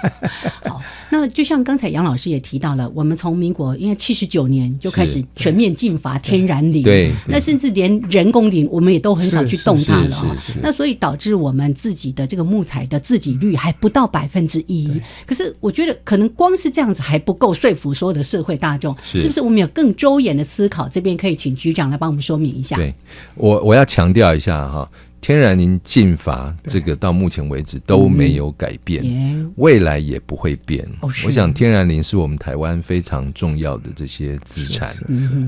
[0.66, 0.82] 好。
[1.10, 7.12] 那就像刚才杨老师也提到了，我们从民国因为七十九年就开始全面禁伐天然林，对。
[7.28, 10.36] 那甚至连人工林，我们也都很少去动它了。
[10.62, 15.00] 那所以导致我们自己的这个木材的自给率还不到百分之一。
[15.26, 19.40] 可是我觉得可能光是这样子还不够说服所有的社会大众，是不是？
[19.40, 22.76] 我们有更周延的思考，这边可以请局长来帮我们说明一下。
[22.76, 22.92] 对
[23.36, 24.90] 我，我要强调一下哈。
[25.24, 30.86] 天然林禁伐，这个到目前为止都没有改变，未来也不会变。
[31.26, 34.94] 我想天然林是我们台湾非常重要的这些资产，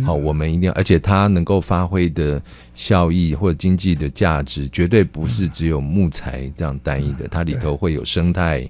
[0.01, 2.41] 好，我们一定要，而且它能够发挥的
[2.73, 8.65] 效益或者经济的价值，绝对不是只有木材这样单一的，它里头会有生态，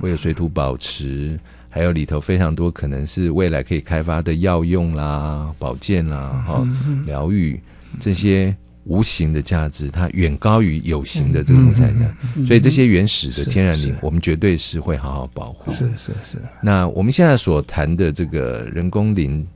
[0.00, 6.68] 会有水土保持，还有里头非常多可能是未来可以开发的药用啦、保健啦、哈、
[7.06, 7.60] 疗愈
[8.00, 8.52] 这些。
[8.88, 15.70] 无形的价值，它远高于有形的这个木材价，所以这些原始的天然林，我们绝对是会好好保护。
[15.70, 16.38] 是是是。
[16.62, 19.46] 那我们现在所谈的这个人工林，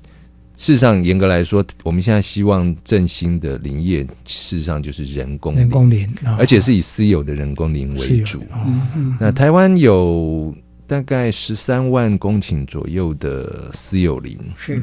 [0.59, 6.07] 事实上严格来说，我们现在希望振兴的林业，事实上就是人工人工林，
[6.39, 8.43] 而且是以私有的人工林为主。
[9.19, 10.55] 那台湾有
[10.87, 14.79] 大概十三万公顷左右的私有林，是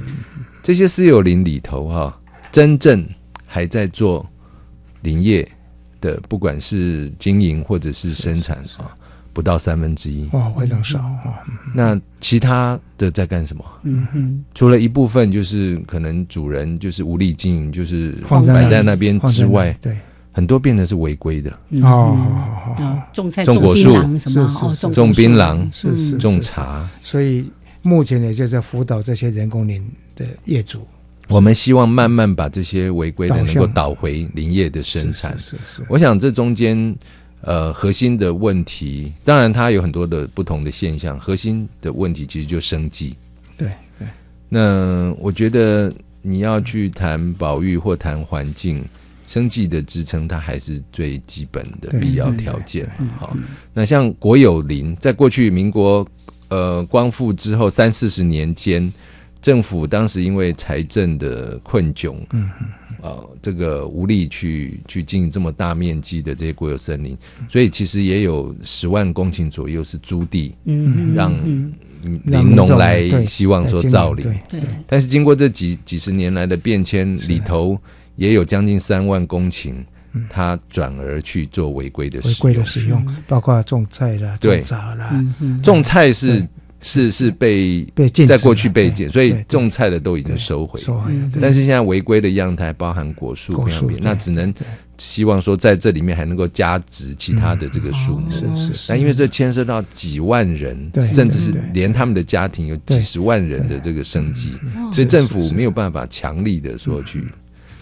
[0.64, 2.20] 这些私有林里头哈，
[2.52, 3.08] 真正
[3.46, 4.28] 还在做。
[5.02, 5.48] 林业
[6.02, 8.96] 的不管是经营或者是生产啊，
[9.34, 11.44] 不到三分之一哇，非常少啊。
[11.74, 13.64] 那其他的在干什么？
[13.84, 19.98] 嗯哼，除了一部分就是可能主人就是无力经营，就是摆在那边之外，对，
[20.32, 22.18] 很多变得是违规的哦。
[23.14, 24.76] 种菜、种果树什么？
[24.94, 26.88] 种槟榔是是种茶。
[27.02, 29.86] 所以目前也就在辅导这些人工林
[30.16, 30.88] 的业主。
[31.30, 35.38] 我们希望慢慢把这些违规的能够导回林业的生产。
[35.38, 35.84] 是是。
[35.88, 36.96] 我想这中间，
[37.42, 41.20] 呃，核心的问题，当然它有很多的不同的现象。
[41.20, 43.16] 核心的问题其实就生计。
[43.56, 44.08] 对对。
[44.50, 48.84] 那我觉得你要去谈保育或谈环境，
[49.28, 52.90] 生计的支撑，它还是最基本的必要条件。
[53.20, 53.38] 好，
[53.72, 56.06] 那像国有林，在过去民国
[56.48, 58.92] 呃光复之后三四十年间。
[59.42, 62.50] 政府当时因为财政的困窘，嗯，
[63.02, 71.34] 啊，这个无力去去经营这么大面积的这些国有森林，所以其实也有十万公顷左右是租地，嗯，让
[72.26, 74.60] 林农来希望说造林，对。
[74.86, 77.80] 但是经过这几几十年来的变迁里头，
[78.18, 79.76] 也有将近三万公顷，
[80.30, 85.26] 它转而去做违规的违规的使用，包括种菜啦、种杂啦，
[85.64, 86.46] 种菜是。
[86.82, 90.80] 是是被被在过去被禁，所以种菜的都已经收回。
[90.80, 91.12] 收回，
[91.42, 94.54] 但是现在违规的样态包含果树、果树，那只能
[94.98, 98.32] 希望说在这里面还能够加植其他的这个树木。
[98.32, 98.92] 是是。
[98.92, 104.54] 那因为这牵涉到几万人，甚至是连他们的家庭有几十万人的这个生计，
[104.92, 107.28] 所以政府没有办法强力的说去。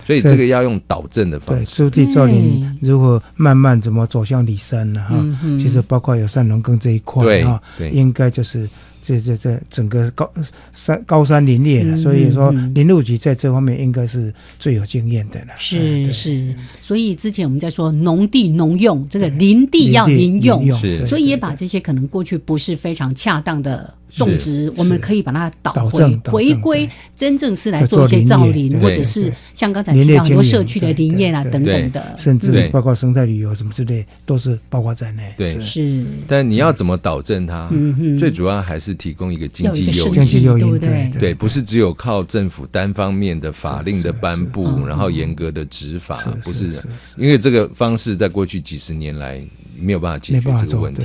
[0.06, 1.66] 所以这个要用导正的方式。
[1.66, 5.06] 对，朱地造林如果慢慢怎么走向里山呢？
[5.08, 5.24] 哈，
[5.60, 7.62] 其实包括有三农耕这一块哈，
[7.92, 8.68] 应该就是。
[9.08, 10.30] 这这这整个高
[10.74, 15.54] 山高山林业的，所以说林路局在这方面应该是最有经验的了。
[15.58, 20.62] 是是，所以之前我们在说农地农用，这个林地要林用，
[21.06, 23.94] 所以也把这些可能过去不是非常恰当的。
[24.10, 35.34] 种植，我们可以把它导回回归，真正是来做一些造林，或者是像刚才提到很多社区的林业啊等等的，甚至包括生态旅游什么之类，都是包括在内。
[35.38, 36.04] 对，是。
[36.26, 37.70] 但你要怎么导正它？
[38.18, 46.72] 最主要还是提供一个经济诱因，经济诱因，对对，不是只有靠政府单方面的法令的颁布，然后严格的执法，不是，
[47.18, 49.42] 因为这个方式在过去几十年来
[49.80, 51.04] 没有办法解决这个问题，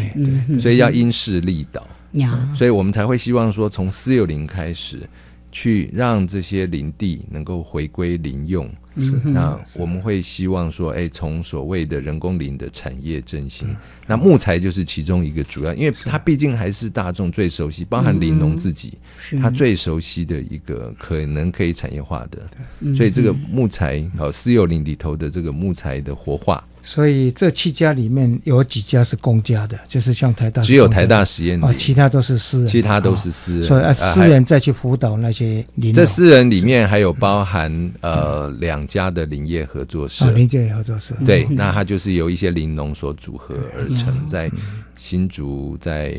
[0.59, 1.87] 所以要因势利导。
[2.55, 5.01] 所以，我们才会希望说，从四六零开始，
[5.53, 8.69] 去让这些林地能够回归林用。
[8.99, 13.75] 是，那我们会希望说，哎，从所谓的人工林的产业振兴，
[14.07, 18.99] 那木材就是其中一个主要，因为它毕竟还是大众最熟悉，包含林农自己，
[19.41, 22.95] 他最熟悉的一个可能可以产业化的。
[22.95, 26.63] 所以，这个木材和私有林里头的这个木材的活化。
[26.83, 35.95] 所以这七家里面有几家是公家的，就是像台大，只有台大实验啊，其他都是私人，其他都是私人，所以啊私人再去辅导那些林。
[35.95, 44.51] 这私人里面还有包含呃两家的林业合作社，林业合作社，对，那它就是由一些林农所组合而成，在
[44.97, 46.17] 新竹，在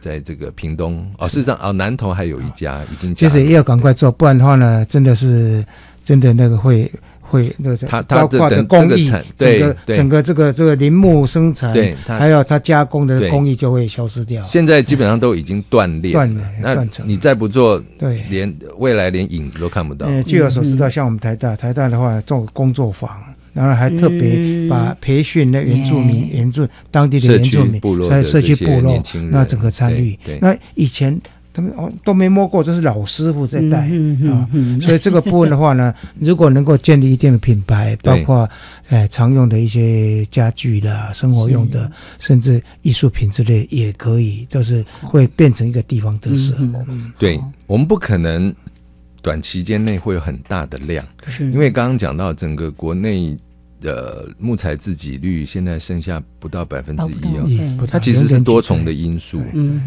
[0.00, 1.08] 在这个屏东。
[1.18, 5.64] 哦，事实上哦南投还有一家已经，其实也要赶快做，不然的话呢，真的是
[6.02, 6.90] 真的那个会。
[7.26, 14.44] 会那个它包括的工艺，整个整个这个这个林木生产，对，还有它加工的工艺就会消失掉。
[14.44, 20.06] 现在基本上都已经断裂，断了，那你再不做，对，连未来连影子都看不到。
[20.22, 23.10] 据我所知道，像我们台大，台大的话做工作坊，
[23.52, 30.16] 然后还特别把培训那原住民、原住当地的原住民在社区部落，那整个参与。
[30.40, 31.20] 那以前。
[31.54, 33.88] 他们哦都没摸过，都是老师傅在带
[34.28, 34.48] 啊，
[34.80, 38.50] 所以这个部分的话呢，如果能够建立一定的品牌，包括
[38.90, 41.88] 哎常用的一些家具啦、生活用的，
[42.18, 46.56] 甚至艺术品之类也可以，都是会变成一个地方特色。
[47.18, 48.52] 对我们不可能
[49.22, 51.06] 短期间内会有很大的量，
[51.38, 53.36] 因为刚刚讲到整个国内。
[53.84, 59.42] 的木材自给率现在剩下不到百分之一哦，它其实是多重的因素。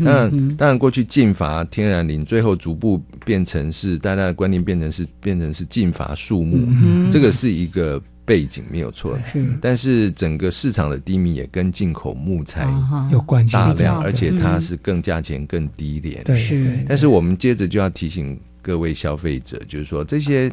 [0.06, 9.18] 当然，当然过去禁伐天然林，最后逐步变成是大家的观念变成是变成是禁伐树木，这个是一个背景没有错。
[9.60, 12.72] 但是整个市场的低迷也跟进口木材
[13.12, 16.24] 有关系，大量，而且它是更价钱更低廉。
[16.24, 20.52] 对，但是我们接着就要提醒各位消费者，就是说这些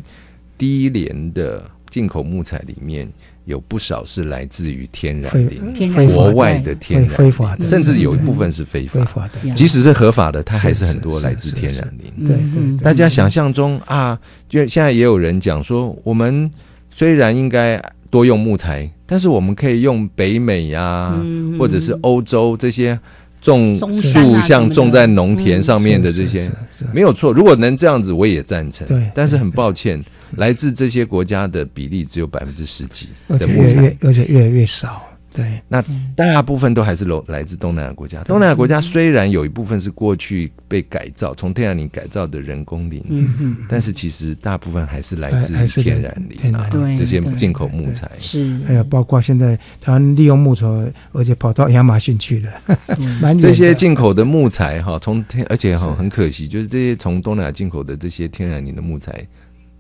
[0.57, 3.07] 低廉的进口木材里面。
[3.45, 9.51] 有不少是来自于天然林，国外的天然，非法的，甚至有一部分是非法的。
[9.55, 12.27] 即使是合法的，它还是很多来自天然林。
[12.27, 14.19] 对对，大家想象中啊，
[14.49, 16.51] 就现在也有人讲说，我们
[16.91, 17.81] 虽然应该
[18.11, 21.15] 多用木材，但是我们可以用北美呀，
[21.59, 22.99] 或者是欧洲这些。
[23.45, 26.51] 种树像种在农田上面的这些。
[26.93, 28.87] 没有错，如果能这样子，我也赞成。
[28.89, 30.03] 对，但是很抱歉，
[30.37, 35.03] 来自这些国家的比例只有百分之十几的木材，而且越来越少。
[35.35, 38.23] 对，那大部分都还是来自东南亚国家。
[38.23, 48.09] 东南亚国家虽然有一部分是过去被改造，从天然林改造的人工林，嗯但是其实大部分还是来自天然林啊，这些进口木材。
[48.21, 52.53] 是，还有包括现在他利用木头，而且跑到亚马逊去了，
[53.41, 59.27] 这些进口的木材哈，从天，而且哈很可惜，就是这些从东南亚进口的这些天然林的木材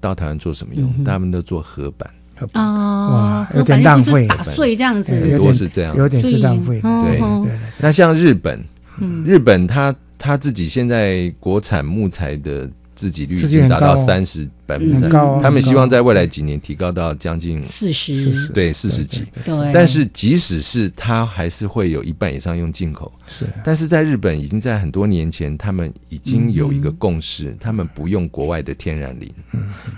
[0.00, 0.92] 到台湾做什么用？
[1.04, 2.10] 他们都做合板。
[2.52, 6.80] 哦，有点浪费，打碎这样子，很多是这样，有点是浪费。
[6.80, 7.58] 对对。
[7.78, 8.62] 那像日本，
[9.24, 15.10] 日本它它自己现在国产木材的自给率已经达到三十百分之三，
[15.42, 19.24] 他们希望在未来几年提高到将近四十，对四十几。
[19.44, 23.12] 对，但是即使是它还是会有一半以上用进口。
[23.26, 29.28] 是，但是在日本已经在很多年前，他们已经有一个共识，他们不用国外的天然林，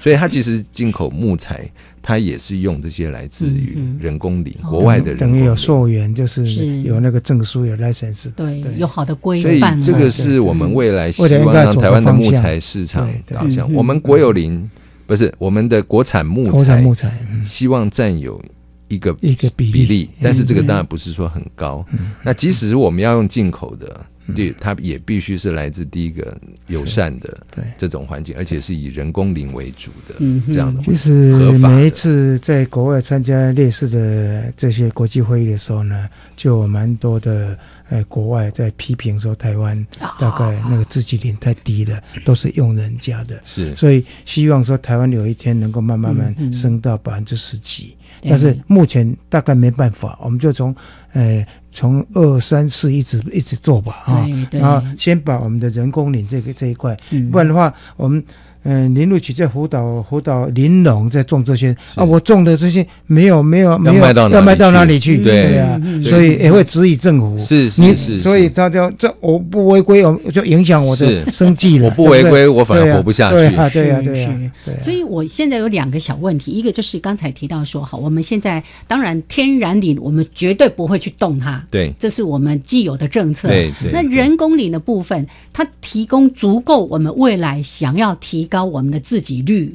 [0.00, 1.70] 所以它其实进口木材。
[2.08, 6.46] 它也是用这些来自于人工林，国外的人等于有溯源，就是
[6.82, 9.82] 有那个证书有 license，对，有好的规范。
[9.82, 13.68] 所以这个是我们未来希望让台湾的木材市场导向。
[13.74, 14.70] 我们国有林
[15.04, 18.40] 不是我们的国产木材，木材希望占有
[18.86, 21.84] 一个一个比例，但是这个当然不是说很高。
[22.22, 24.06] 那即使我们要用进口的。
[24.34, 30.14] 对，它也必须是来自第一个友善的对这种环境，而且是以人工林为主的
[30.52, 30.82] 这样的。
[30.82, 37.56] 其实每一次在国外参加类似的这些国际会议的时候呢，就有蛮多的
[37.88, 39.86] 呃国外在批评说台湾
[40.18, 43.40] 大概那个自给率太低了，都是用人家的。
[43.44, 50.74] 是，所以希望说台湾有一天能够慢慢慢升到百分之十几，但是目前大概没办法，我们就从
[51.12, 51.46] 呃。
[51.72, 56.96] 从二三四一直一直做吧，啊，然后先把我们的人工林这个这一块，
[57.30, 58.24] 不然的话，我们。
[58.66, 64.00] 嗯，林路局在辅导辅导林农在种这些啊，我种的这些没有没有没有要
[64.42, 65.18] 卖到哪里去？
[65.18, 67.38] 对啊，所以也会质疑政府。
[67.38, 71.86] 是是是，所以大家这我不违规，我就影响我的生计了。
[71.86, 73.36] 我不违规，我反而活不下去。
[73.36, 74.34] 对啊对啊对啊。
[74.82, 83.48] 所以我现在有两个小问题，一个就是刚才提到说，好，我们现在当然天然林我们绝对不会去动它，对，这是我们既有的政策。
[83.48, 83.92] 对对。
[83.92, 85.26] 那人工林的部分，
[85.56, 88.66] 它提供足够我们未来想要提高。
[88.66, 89.74] 我们的自给率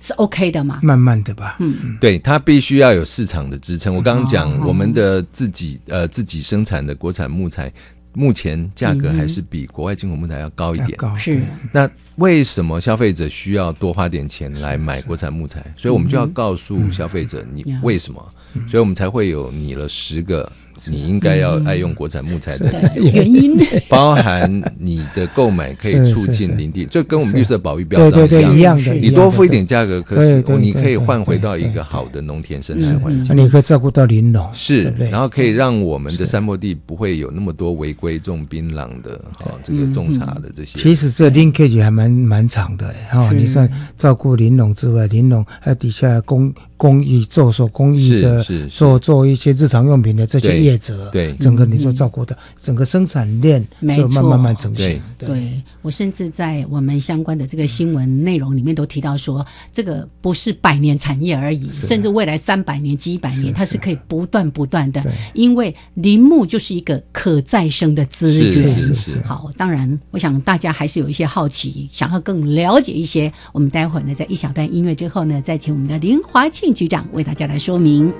[0.00, 0.80] 是 OK 的嘛？
[0.82, 3.94] 慢慢的吧，嗯，对，它必须要有市场的支撑。
[3.94, 7.72] 我刚刚讲，我们的自己呃自己生产的国产木材，
[8.12, 10.98] 目前价格还是比国外进口木材要高一点。
[10.98, 11.40] 高是
[11.70, 15.64] 那为什么消费者需要多花点钱来买国产木材？
[15.76, 18.20] 所以我们就要告诉消费者，你为什么？
[18.68, 20.50] 所以我们才会有拟了十个。
[20.90, 22.72] 你应该要爱用国产木材的。
[22.96, 23.56] 原因，
[23.88, 28.76] 包含你的购买可以促进林地，就跟我们绿色保育标章一样。
[28.82, 28.94] 的。
[28.94, 40.78] 你多付一点价格，可是你可以换回到一个好的农田生态环境，你可以照顾到林农，是，然后可以让我们的山坡地不会有那么多违规种槟榔的，好这个种茶的这些。
[40.78, 46.52] 其实这 linkage 还蛮蛮长的，哈，你算照顾林农之外，林农还有底下工。
[46.76, 53.66] 工艺做手工艺的，做做一些日常用品的这些业者，对整个你说照顾的整个生产链，
[53.96, 55.00] 就慢慢慢成型。
[55.16, 65.02] 对我甚至在我们相关的这个新闻内容里面都提到说，这个不是百年产业而已，甚至未来三百年、几百年，它是可以不断不断的，
[65.32, 68.76] 因为林木就是一个可再生的资源。
[69.24, 73.32] 好，当然，我想大家还是有一些好奇，想要更了解一些。
[73.52, 76.74] 我们待会儿呢，在一小段音乐之后呢，再请我们的林华庆。
[76.74, 78.12] 局长为大家来说明。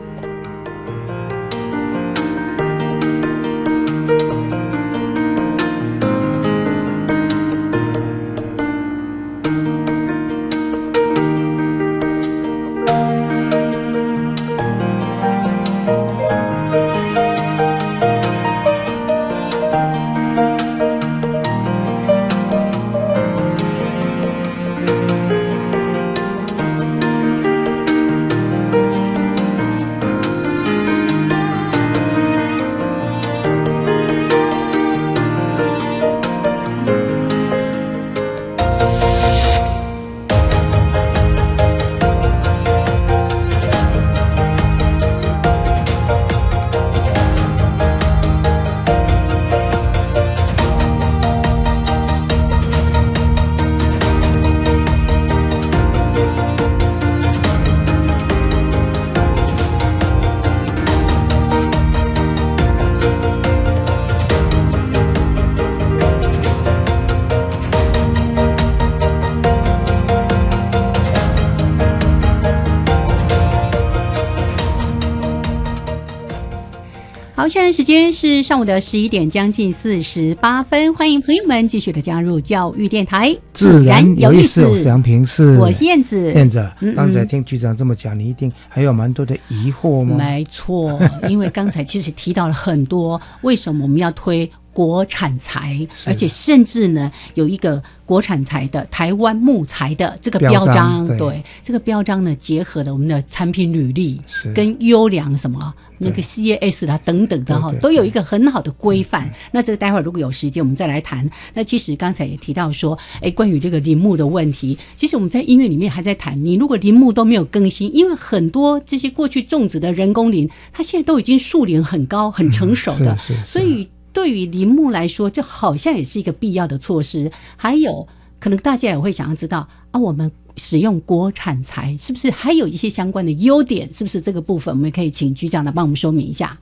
[77.75, 80.95] 时间是上午的十一点，将近四十八分。
[80.95, 84.65] 欢迎朋友们继续的加入教育电台，自然有意思。
[84.65, 86.33] 我是杨平，是我是燕子。
[86.35, 86.65] 燕子，
[86.95, 90.17] 刚才听局长这么讲，你一定还有蛮多的疑惑吗？
[90.17, 94.49] 没错， 因为刚才其实提到了很多，为什么我们要推？
[94.73, 101.07] 国产材，而且甚至呢有一个国产材的台湾木材的这个标章。
[101.17, 104.21] 对，这个标章呢结合了我们的产品履历
[104.53, 109.31] 跟优良什么那个 CAS 啦等等的哈，都有一个很好的规范。
[109.53, 111.29] 那这个待会儿如果有时间我们再来谈。
[111.55, 123.17] 那其实刚才也提到说，哎，关于这个林木的问题，其实我们在音乐里面还在谈，你如果林木都没有更新，因为很多这些过去种植的人工林，它现在都已经树龄很高、很成熟的，
[123.47, 123.89] 所以。
[124.15, 127.33] 对于林木来说，这好像也是一个必要的措施。
[127.57, 128.07] 还有，
[128.45, 133.91] 可能大家也会想要知道啊，我们使用国产材是不是还有一些相关的优点？
[133.91, 136.55] 是不是这个部分，我们可以请局长来帮我们说明一下？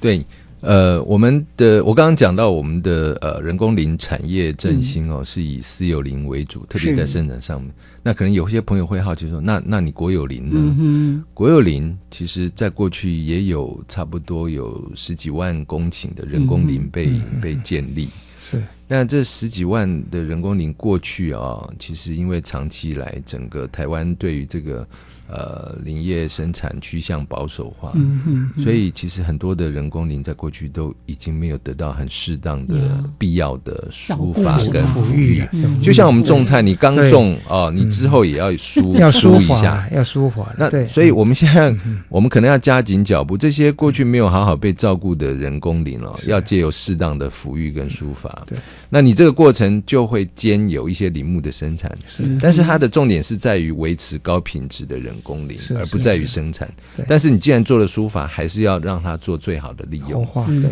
[0.00, 0.24] 对。
[0.62, 7.70] 呃，我们的我刚刚讲到我们的呃人工林产业振兴哦，是以私有林为主，特别在生产上面。
[8.02, 11.22] 那可能有些朋友会好奇说，那那你国有林呢？
[11.34, 17.10] 国有林其实在过去也有差不多有十几万公顷的人工林被
[17.42, 18.08] 被建立。
[18.48, 24.86] 是，那这十几万的人工林过去啊，其实因为长期以来整个台湾对于这个。
[25.28, 35.44] 呃，林业生产趋向保守化，嗯所以其实很多的人工林在过去都已经没有得到很适当的、必要的疏伐跟抚育。
[35.82, 40.54] 就像我们种菜，你刚种哦，你之后也要疏要疏一下，要疏伐。
[40.56, 41.74] 那所以我们现在
[42.08, 48.44] 我们可能要加紧脚步，这些过去没有好好被照顾的人工林哦，要借由适当的抚育跟疏伐。
[48.46, 48.56] 对，
[48.88, 55.14] 那你这个过程就会兼有一些林木的生产，是，但是它的重点是在于维持高品质的人。
[55.22, 56.72] 工林，而不在于生产。
[57.08, 60.24] 但是你既然做了书法，还是要让它做最好的利用。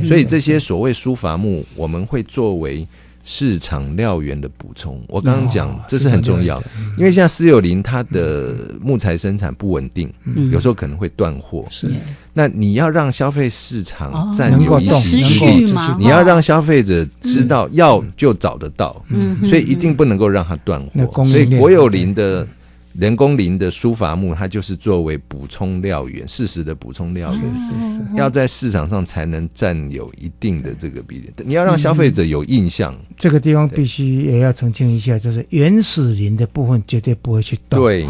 [0.06, 2.86] 所以这些所谓书法木，我们会作为。
[3.26, 6.62] 市场料源的补充，我刚刚讲这是很重要，
[6.98, 10.12] 因为现在私有林它的木材生产不稳定，
[10.52, 11.64] 有时候可能会断货。
[11.70, 11.90] 是，
[12.34, 19.02] 那你要让消费市场占有一席之地，你要让消费者知道要就找得到，
[19.44, 21.24] 所以一定不能够让它断货。
[21.24, 22.46] 所以国有林的。
[22.98, 31.28] 人工林的书法木，它就是作为补充料源，适时的补充料源，是是要在市场上才能占有一定的这个比例。
[31.44, 37.80] 你要让消费者有印象，这个地方必须也要澄清一下，就是原始林的部分绝对不会去动。
[37.80, 38.06] 对，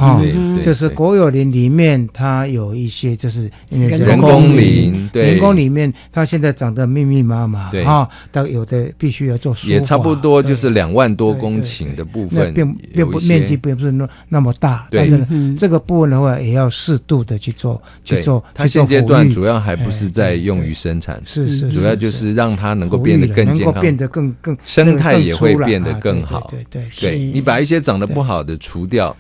[0.63, 5.31] 就是国有林里面它有一些，就是因为人工林，对。
[5.31, 7.85] 人工里面它现在长得密密麻麻，对。
[7.85, 14.74] 啊，但有的必须要做，也差不多就是两万多公顷的部分，并并不面积并不是那那么大。
[14.91, 15.25] 但是
[15.57, 18.43] 这个部分的话，也要适度的去做去做。
[18.55, 26.49] 它现阶段主要还不是在用于生产，是是，主要就是让它能够变得更健康，变得更更生态也会变得更好。
[26.51, 29.15] 对对对，你把一些长得不好的除掉。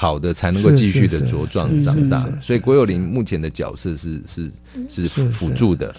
[0.00, 4.48] 好的才能够继续的茁壮长大，所以郭有林目前的角色是是
[4.88, 5.92] 是辅助的。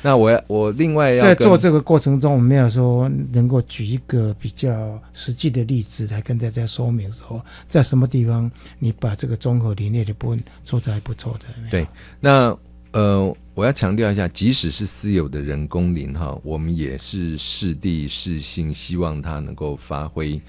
[0.00, 11.44] 那我要我另外要在做这个过程中，我们有说能够举一个比较实际的例子来跟大家说明说，在什么地方你把这个综合林业的部分做的还不错的。
[11.70, 11.86] 对，
[12.18, 12.56] 那
[12.92, 20.40] 呃，我要强调一下，即使是私有的人工林哈，我们也是视地视性，希望它能够发挥。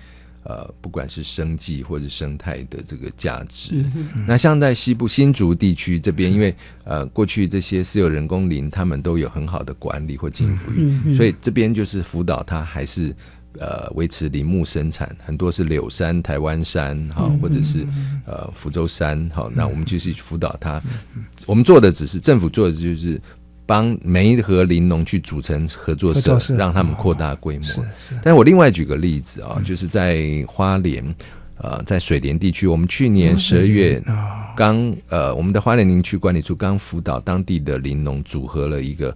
[0.43, 3.83] 呃，不管是生计或者生态的这个价值，
[4.27, 10.57] 那像在西部新竹地区这边，因为呃过去这些私有人工林，他们都有很好的管理或经营
[11.05, 13.15] 育，所以这边就是辅导他还是
[13.59, 17.87] 呃维持林木生产，很多是柳山、台湾山哈，或者是
[18.25, 20.81] 呃福州山好，那我们就是辅导他，
[21.45, 23.21] 我们做的只是政府做的就是。
[23.65, 27.67] 帮梅和林农去组成合作社，让他们扩大规模。
[28.21, 31.03] 但我另外举个例子啊，就是在花莲，
[31.57, 34.03] 呃，在水莲地区，我们去年十二月
[34.55, 39.15] 刚呃，我们的花莲林区管理处刚辅导当地的林农组合了一个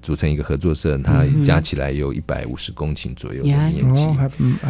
[0.00, 4.06] 组成一个合作社，它加起来有一百五十公顷左右的面积。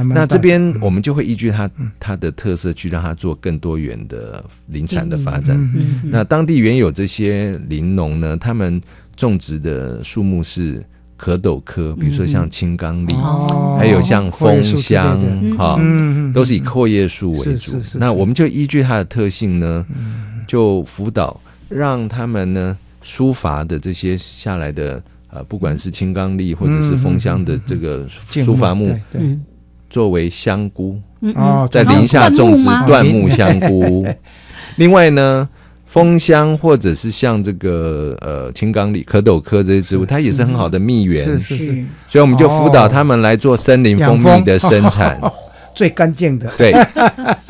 [0.09, 5.57] 那这边我们就会依据它它的特色去让它做更多元的林产的发展。
[6.05, 8.79] 那当地原有这些林农呢，他们
[9.23, 10.85] 种植的树木是
[11.17, 15.17] 壳斗科，比如说像青冈栎，还有像枫香，
[15.57, 15.81] 哈，
[16.35, 17.81] 都是以阔叶树为主。
[17.95, 19.87] 那我们就依据它的特性呢，
[20.45, 25.01] 就辅导让他们呢，书法的这些下来的
[25.31, 28.93] 呃，不管是青冈栎或者是枫香的这个书法木，
[29.89, 31.01] 作为香菇，
[31.71, 34.05] 在林下种植椴木香菇。
[34.75, 35.49] 另外呢。
[35.93, 41.23] 枫香或者是像这个呃青冈里、蝌蚪科这些植物，它也是很好的蜜源。
[41.23, 41.67] 是是是，
[42.09, 45.21] 所以我们就辅导他们来做森林蜂蜜的生产，
[45.77, 46.51] 最干净的。
[46.57, 46.73] 对，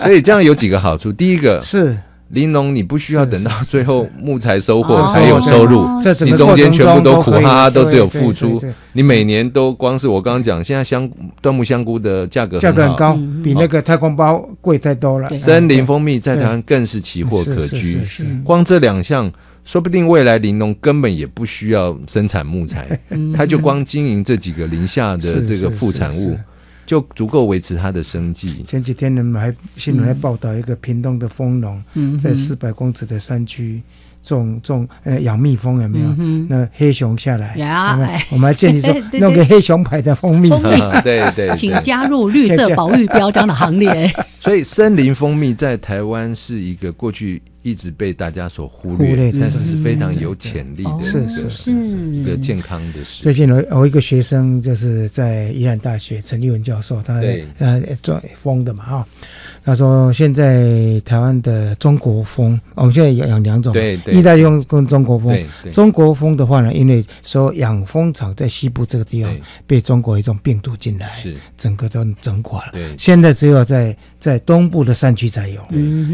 [0.02, 1.12] 所以这样有几个好处。
[1.12, 1.96] 第一个是
[2.32, 5.86] 玲珑你不需要等到最后木材收获才有收入，
[6.24, 8.62] 你中间全部都苦哈哈，都只有付出。
[8.92, 11.08] 你每年都光是我刚刚讲，现在香
[11.42, 15.28] 椴木香菇的价格价格很高，比那个太空包贵太多了。
[15.38, 18.00] 森林蜂蜜在台湾更是奇货可居，
[18.44, 19.30] 光这两项。
[19.64, 22.98] 说不定未来林农根本也不需要生产木材，
[23.32, 26.36] 他就光经营这几个林下的这个副产物，
[26.84, 28.62] 就足够维持他的生计。
[28.66, 31.82] 前几天呢，还新闻还报道一个屏东的蜂农，
[32.20, 33.80] 在四百公尺的山区
[34.22, 36.08] 种种呃养蜜蜂，有没有？
[36.48, 37.54] 那黑熊下来，
[38.30, 40.50] 我们还建议说 弄个黑熊牌的蜂蜜。
[41.02, 44.10] 对对，请加入绿色 保育标章的行列。
[44.40, 47.40] 所以森林蜂蜜在台湾是一个过去。
[47.62, 53.22] 一直被大家所忽略，但是是非常有潜力的，是是是一个健康的事。
[53.22, 57.20] 最近我我一个学生就是在宜兰大学陈立文教授，他
[57.58, 59.06] 呃做风的嘛哈。
[59.64, 65.40] 他说：“现在台湾的中国风，我们现在养两种，对意大利蜂跟中国风。
[65.72, 69.32] 中国风的话呢，因为说养蜂场在西部这个地方
[69.66, 72.72] 被中国一种病毒进来，是整个都整垮了。
[72.72, 75.60] 对，现在只有在在东部的山区才有。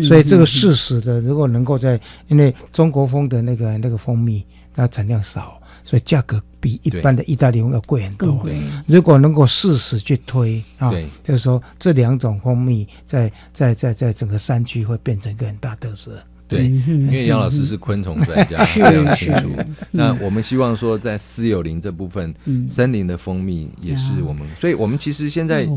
[0.03, 4.45] 所以这个事实的，如果能够在，因为中国风的那个那个蜂蜜，
[4.77, 8.47] 它产量少，所以价格。”比一般的意大利蜂要贵很多。
[8.87, 10.93] 如果能够适时去推啊，
[11.23, 16.23] 就是说这两种蜂蜜在在在在整个山区会变成一个很大特色。
[16.47, 19.51] 对，因为杨老师是昆虫专家，非常清楚。
[19.91, 22.35] 那我们希望说，在私有林这部分，
[22.69, 25.69] 森林的蜂蜜也是我们，所以我们其实现在。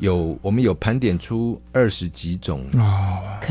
[0.00, 2.64] 有我们有盘点出二十几种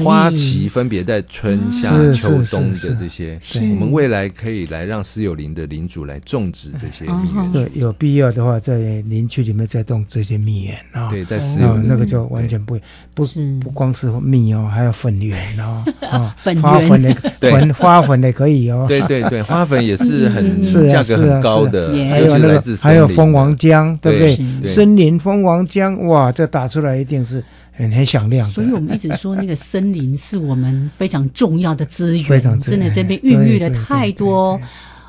[0.04, 7.52] 花期，分别在春夏秋冬的这些，我们未来可以来让私有林的林主来种植这些蜜源。
[7.52, 8.78] 对，有必要的话，在
[9.08, 11.10] 林区里面再种这些蜜源啊。
[11.10, 12.78] 对，在私有那个就完全不
[13.14, 13.26] 不
[13.62, 18.86] 不光是蜜哦，还有粉源哦， 啊，花粉的 粉花粉的可以哦。
[18.88, 24.14] 对对对，花粉也是很 价格很高的，还有那个还有蜂王浆，对。
[24.14, 24.40] 不对？
[24.66, 26.32] 森林蜂王浆，哇！
[26.40, 34.58] 这打出来一定是很很响亮，所以我们一直说那个森林是我们非常重要的资源，非常真的这边孕育了太多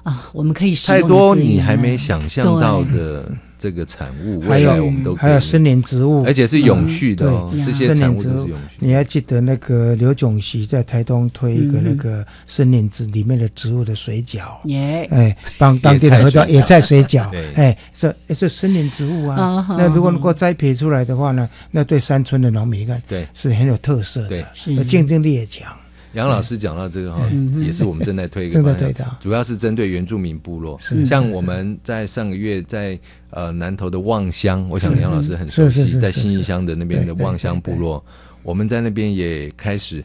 [0.03, 3.31] 啊，我们可以太多你还没想象到的。
[3.61, 7.31] 这个产物，未来我们都还有森林植物，而且是永续的。
[7.63, 8.77] 这些产物都是永续。
[8.79, 14.57] 你还记得那个刘炯熙在台东推一个那个森林植里面的植物的水饺？
[14.65, 15.07] 耶！
[15.11, 17.29] 哎，帮当地的合作也在水饺。
[17.55, 25.71] 哎，这这森林植物啊，那如果能够栽培出来的话呢，那对山村的农民看，对，是很有特色的，竞争力也强。
[26.13, 27.21] 杨老师讲到这个哈，
[27.59, 30.77] 也是我们正在推一个主要是针对原住民部落。
[31.07, 32.99] 像我们在上个月在
[33.31, 38.05] 呃南投的望乡，我想杨老师很熟悉，在新义乡的那边的望乡部落，
[38.43, 40.03] 我们在那边也开始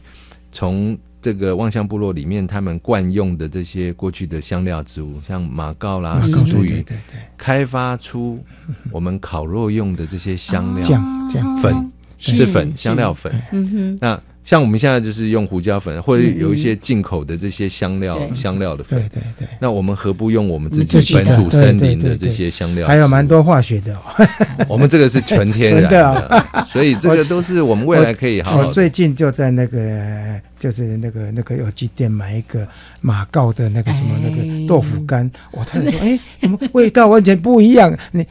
[0.51, 8.39] 从这个望乡部落里面他们惯用的这些过去的香料植物，像马告啦、石竹鱼，对对，开发出
[8.91, 14.21] 我们烤肉用的这些香料酱酱粉是粉香料粉，嗯哼，那。
[14.45, 18.97] 像我们现在就是用胡椒粉，或者有一些进口的这些香料香料的粉。
[19.09, 19.47] 对对对。
[19.59, 22.87] 那我们何不用我们自己本土森林的这些香料？
[22.87, 23.97] 还有蛮多化学的。
[24.69, 28.57] 我们这个是纯天然的， 所以这个都是我们未来可以好。
[28.57, 32.67] 我最近就在那个就是那个那个有机店买一个
[33.01, 38.23] 马告的那个什么那个豆腐干，我太太说：“哎，怎么味道完全不一样？”你。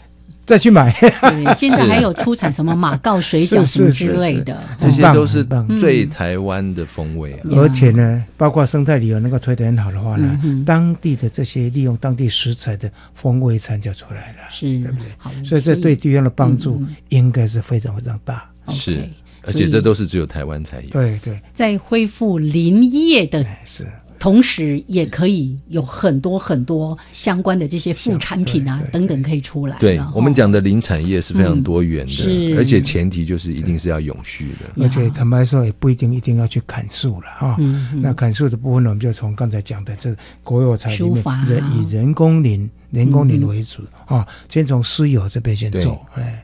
[0.47, 0.95] 再去买。
[1.57, 5.47] 现在还有出产什么马告水饺什么之类的，这些都是
[5.79, 7.39] 最台湾的风味。
[7.51, 15.45] 而且呢，包括生态旅游能够推得很好的话呢，当地的这些利用当地食材的风味餐就出来了，是，对不对？
[15.45, 18.45] 所以这对地方的帮助应该是非常非常大。
[18.69, 19.03] 是，
[19.43, 20.89] 而且这都是只有台湾才有。
[20.89, 23.87] 对对，在恢复林业的是。
[24.25, 29.77] 同时也可以有很多很多相关的这些副产品啊等等可以出来。
[29.79, 34.83] 对我们讲的林产业是非常多元的，而且前提就是一定是要永续的。
[34.83, 37.59] 而且坦白说，也不一定一定要去砍树了哈。
[37.97, 46.01] 那砍树的部分呢，我们就从刚才讲的这国有财里面，人以人工林、人工林为主啊，先从私有这边先走。
[46.15, 46.43] 哎，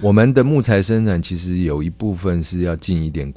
[0.00, 3.30] 我们的木材生产其实有一部分是要进一点。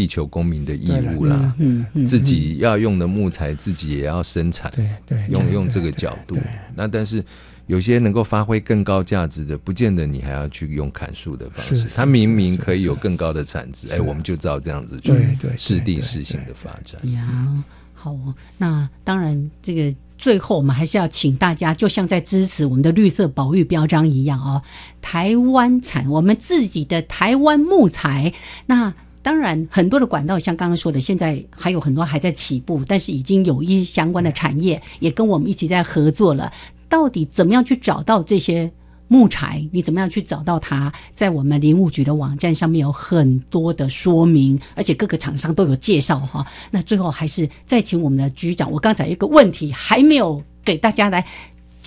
[0.00, 6.38] 地球公民的义务啦，嗯自己要用的木材自己也要生产，对对，用用这个角度。
[6.74, 7.22] 那但是
[7.66, 11.86] 有些能够发挥更高价值的，不见得你还要去用砍树的方式。
[11.94, 15.12] 它明明可以有更高的产值，哎，我们就照这样子去
[15.58, 16.98] 适地适性的发展。
[17.12, 18.16] 呀，好，
[18.56, 24.62] 那当然，这个最后我们还是要请大家，就像在支持我们的绿色保育标章一样哦，
[25.02, 28.32] 台湾产我们自己的台湾木材，
[28.64, 28.94] 那。
[29.22, 36.52] 当然，很多的管道像刚刚说的，现在还有很多还在起步，但是已经有一些相关的产业也跟我们一起在合作了。
[36.88, 38.72] 到底怎么样去找到这些
[39.08, 39.64] 木材？
[39.72, 40.92] 你怎么样去找到它？
[41.12, 46.46] 在我们林务局的网站上面有很多的说明，而且各个厂商都有介绍哈。
[46.70, 51.26] 那最后还是再请我们的局长，我刚才一个问题还没有给大家来。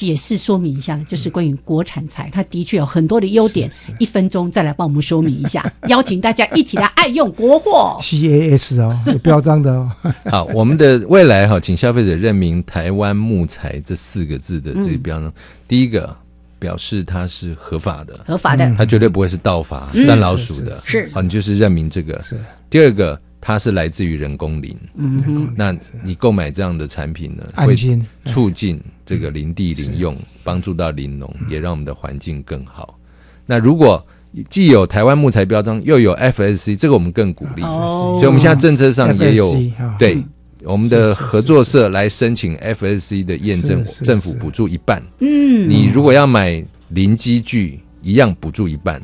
[0.05, 3.71] 解释说明一下，就是关于国产材，它的确有很多的优点。
[3.99, 7.97] 一分钟再来帮我们说明一下， 邀请大家一起来爱用国货。
[8.01, 9.89] C A S 哦，有标章的哦。
[10.29, 15.33] 好，我们的未来哈，请消费者认明“台湾木材”这四个字的这个标章。
[15.67, 16.13] 第一个
[16.59, 20.75] 表示它是合法的，合法的，它绝对不会是盗伐、三老鼠的。
[20.75, 22.21] 是，好，你就是认明这个。
[22.21, 22.37] 是。
[22.69, 23.19] 第二个。
[23.45, 27.75] 它是来自于人工林，嗯哼，那你购买这样的产品呢，会
[28.23, 32.97] 促进这个林地林用，帮助到林农，也让我们的环境更好。
[33.45, 34.01] 那如果
[34.49, 37.61] 既有台湾木材标章，又有 FSC，这个我们更鼓励。
[37.61, 39.61] 所以我们现在政策上也有
[39.99, 40.23] 对
[40.63, 45.03] 我们的合作社来申请 FSC 的验证，政府补助一半。
[45.19, 47.81] 嗯，你如果要买林机具。
[48.03, 49.01] 一样补助一半，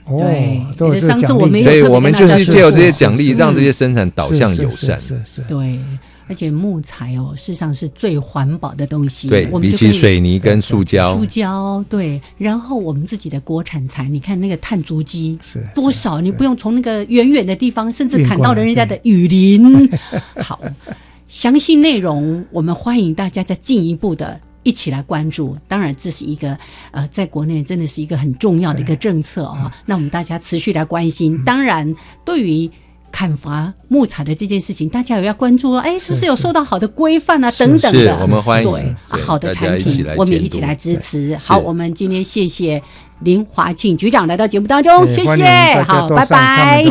[0.78, 5.00] 对，是上次我们所以我们就是借由这些奖励，让这些生产导向友善。
[5.00, 5.80] 是是，对，
[6.28, 9.30] 而且木材哦，事实上是最环保的东西。
[9.30, 12.22] 对，比起水泥跟塑胶，塑胶对。
[12.38, 16.20] 然后我们自己的国产材，你看那个碳足迹是多少？
[16.20, 19.90] 你不用从那个远远的地方，甚至砍到了人家的雨林。
[20.36, 20.60] 好，
[21.30, 24.40] 详细内容我们欢迎大家再进一步的。
[24.64, 26.58] 一起来关注，当然这是一个
[26.92, 29.72] 呃，在国内真的是一个很重要的一个政策啊。
[29.86, 31.42] 那我们大家持续来关心。
[31.44, 31.96] 当然，
[32.26, 32.70] 对于
[33.12, 35.80] 砍伐木材的这件事情，大家也要关注哦。
[35.80, 37.50] 哎，是不是有受到好的规范啊？
[37.52, 41.36] 等等的，我们欢迎对好的产品，我们也一起来支持。
[41.38, 42.82] 好，我们今天谢谢
[43.22, 46.86] 林华庆局长来到节目当中，谢谢，好，拜拜，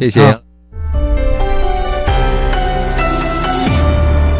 [0.00, 0.51] 谢谢。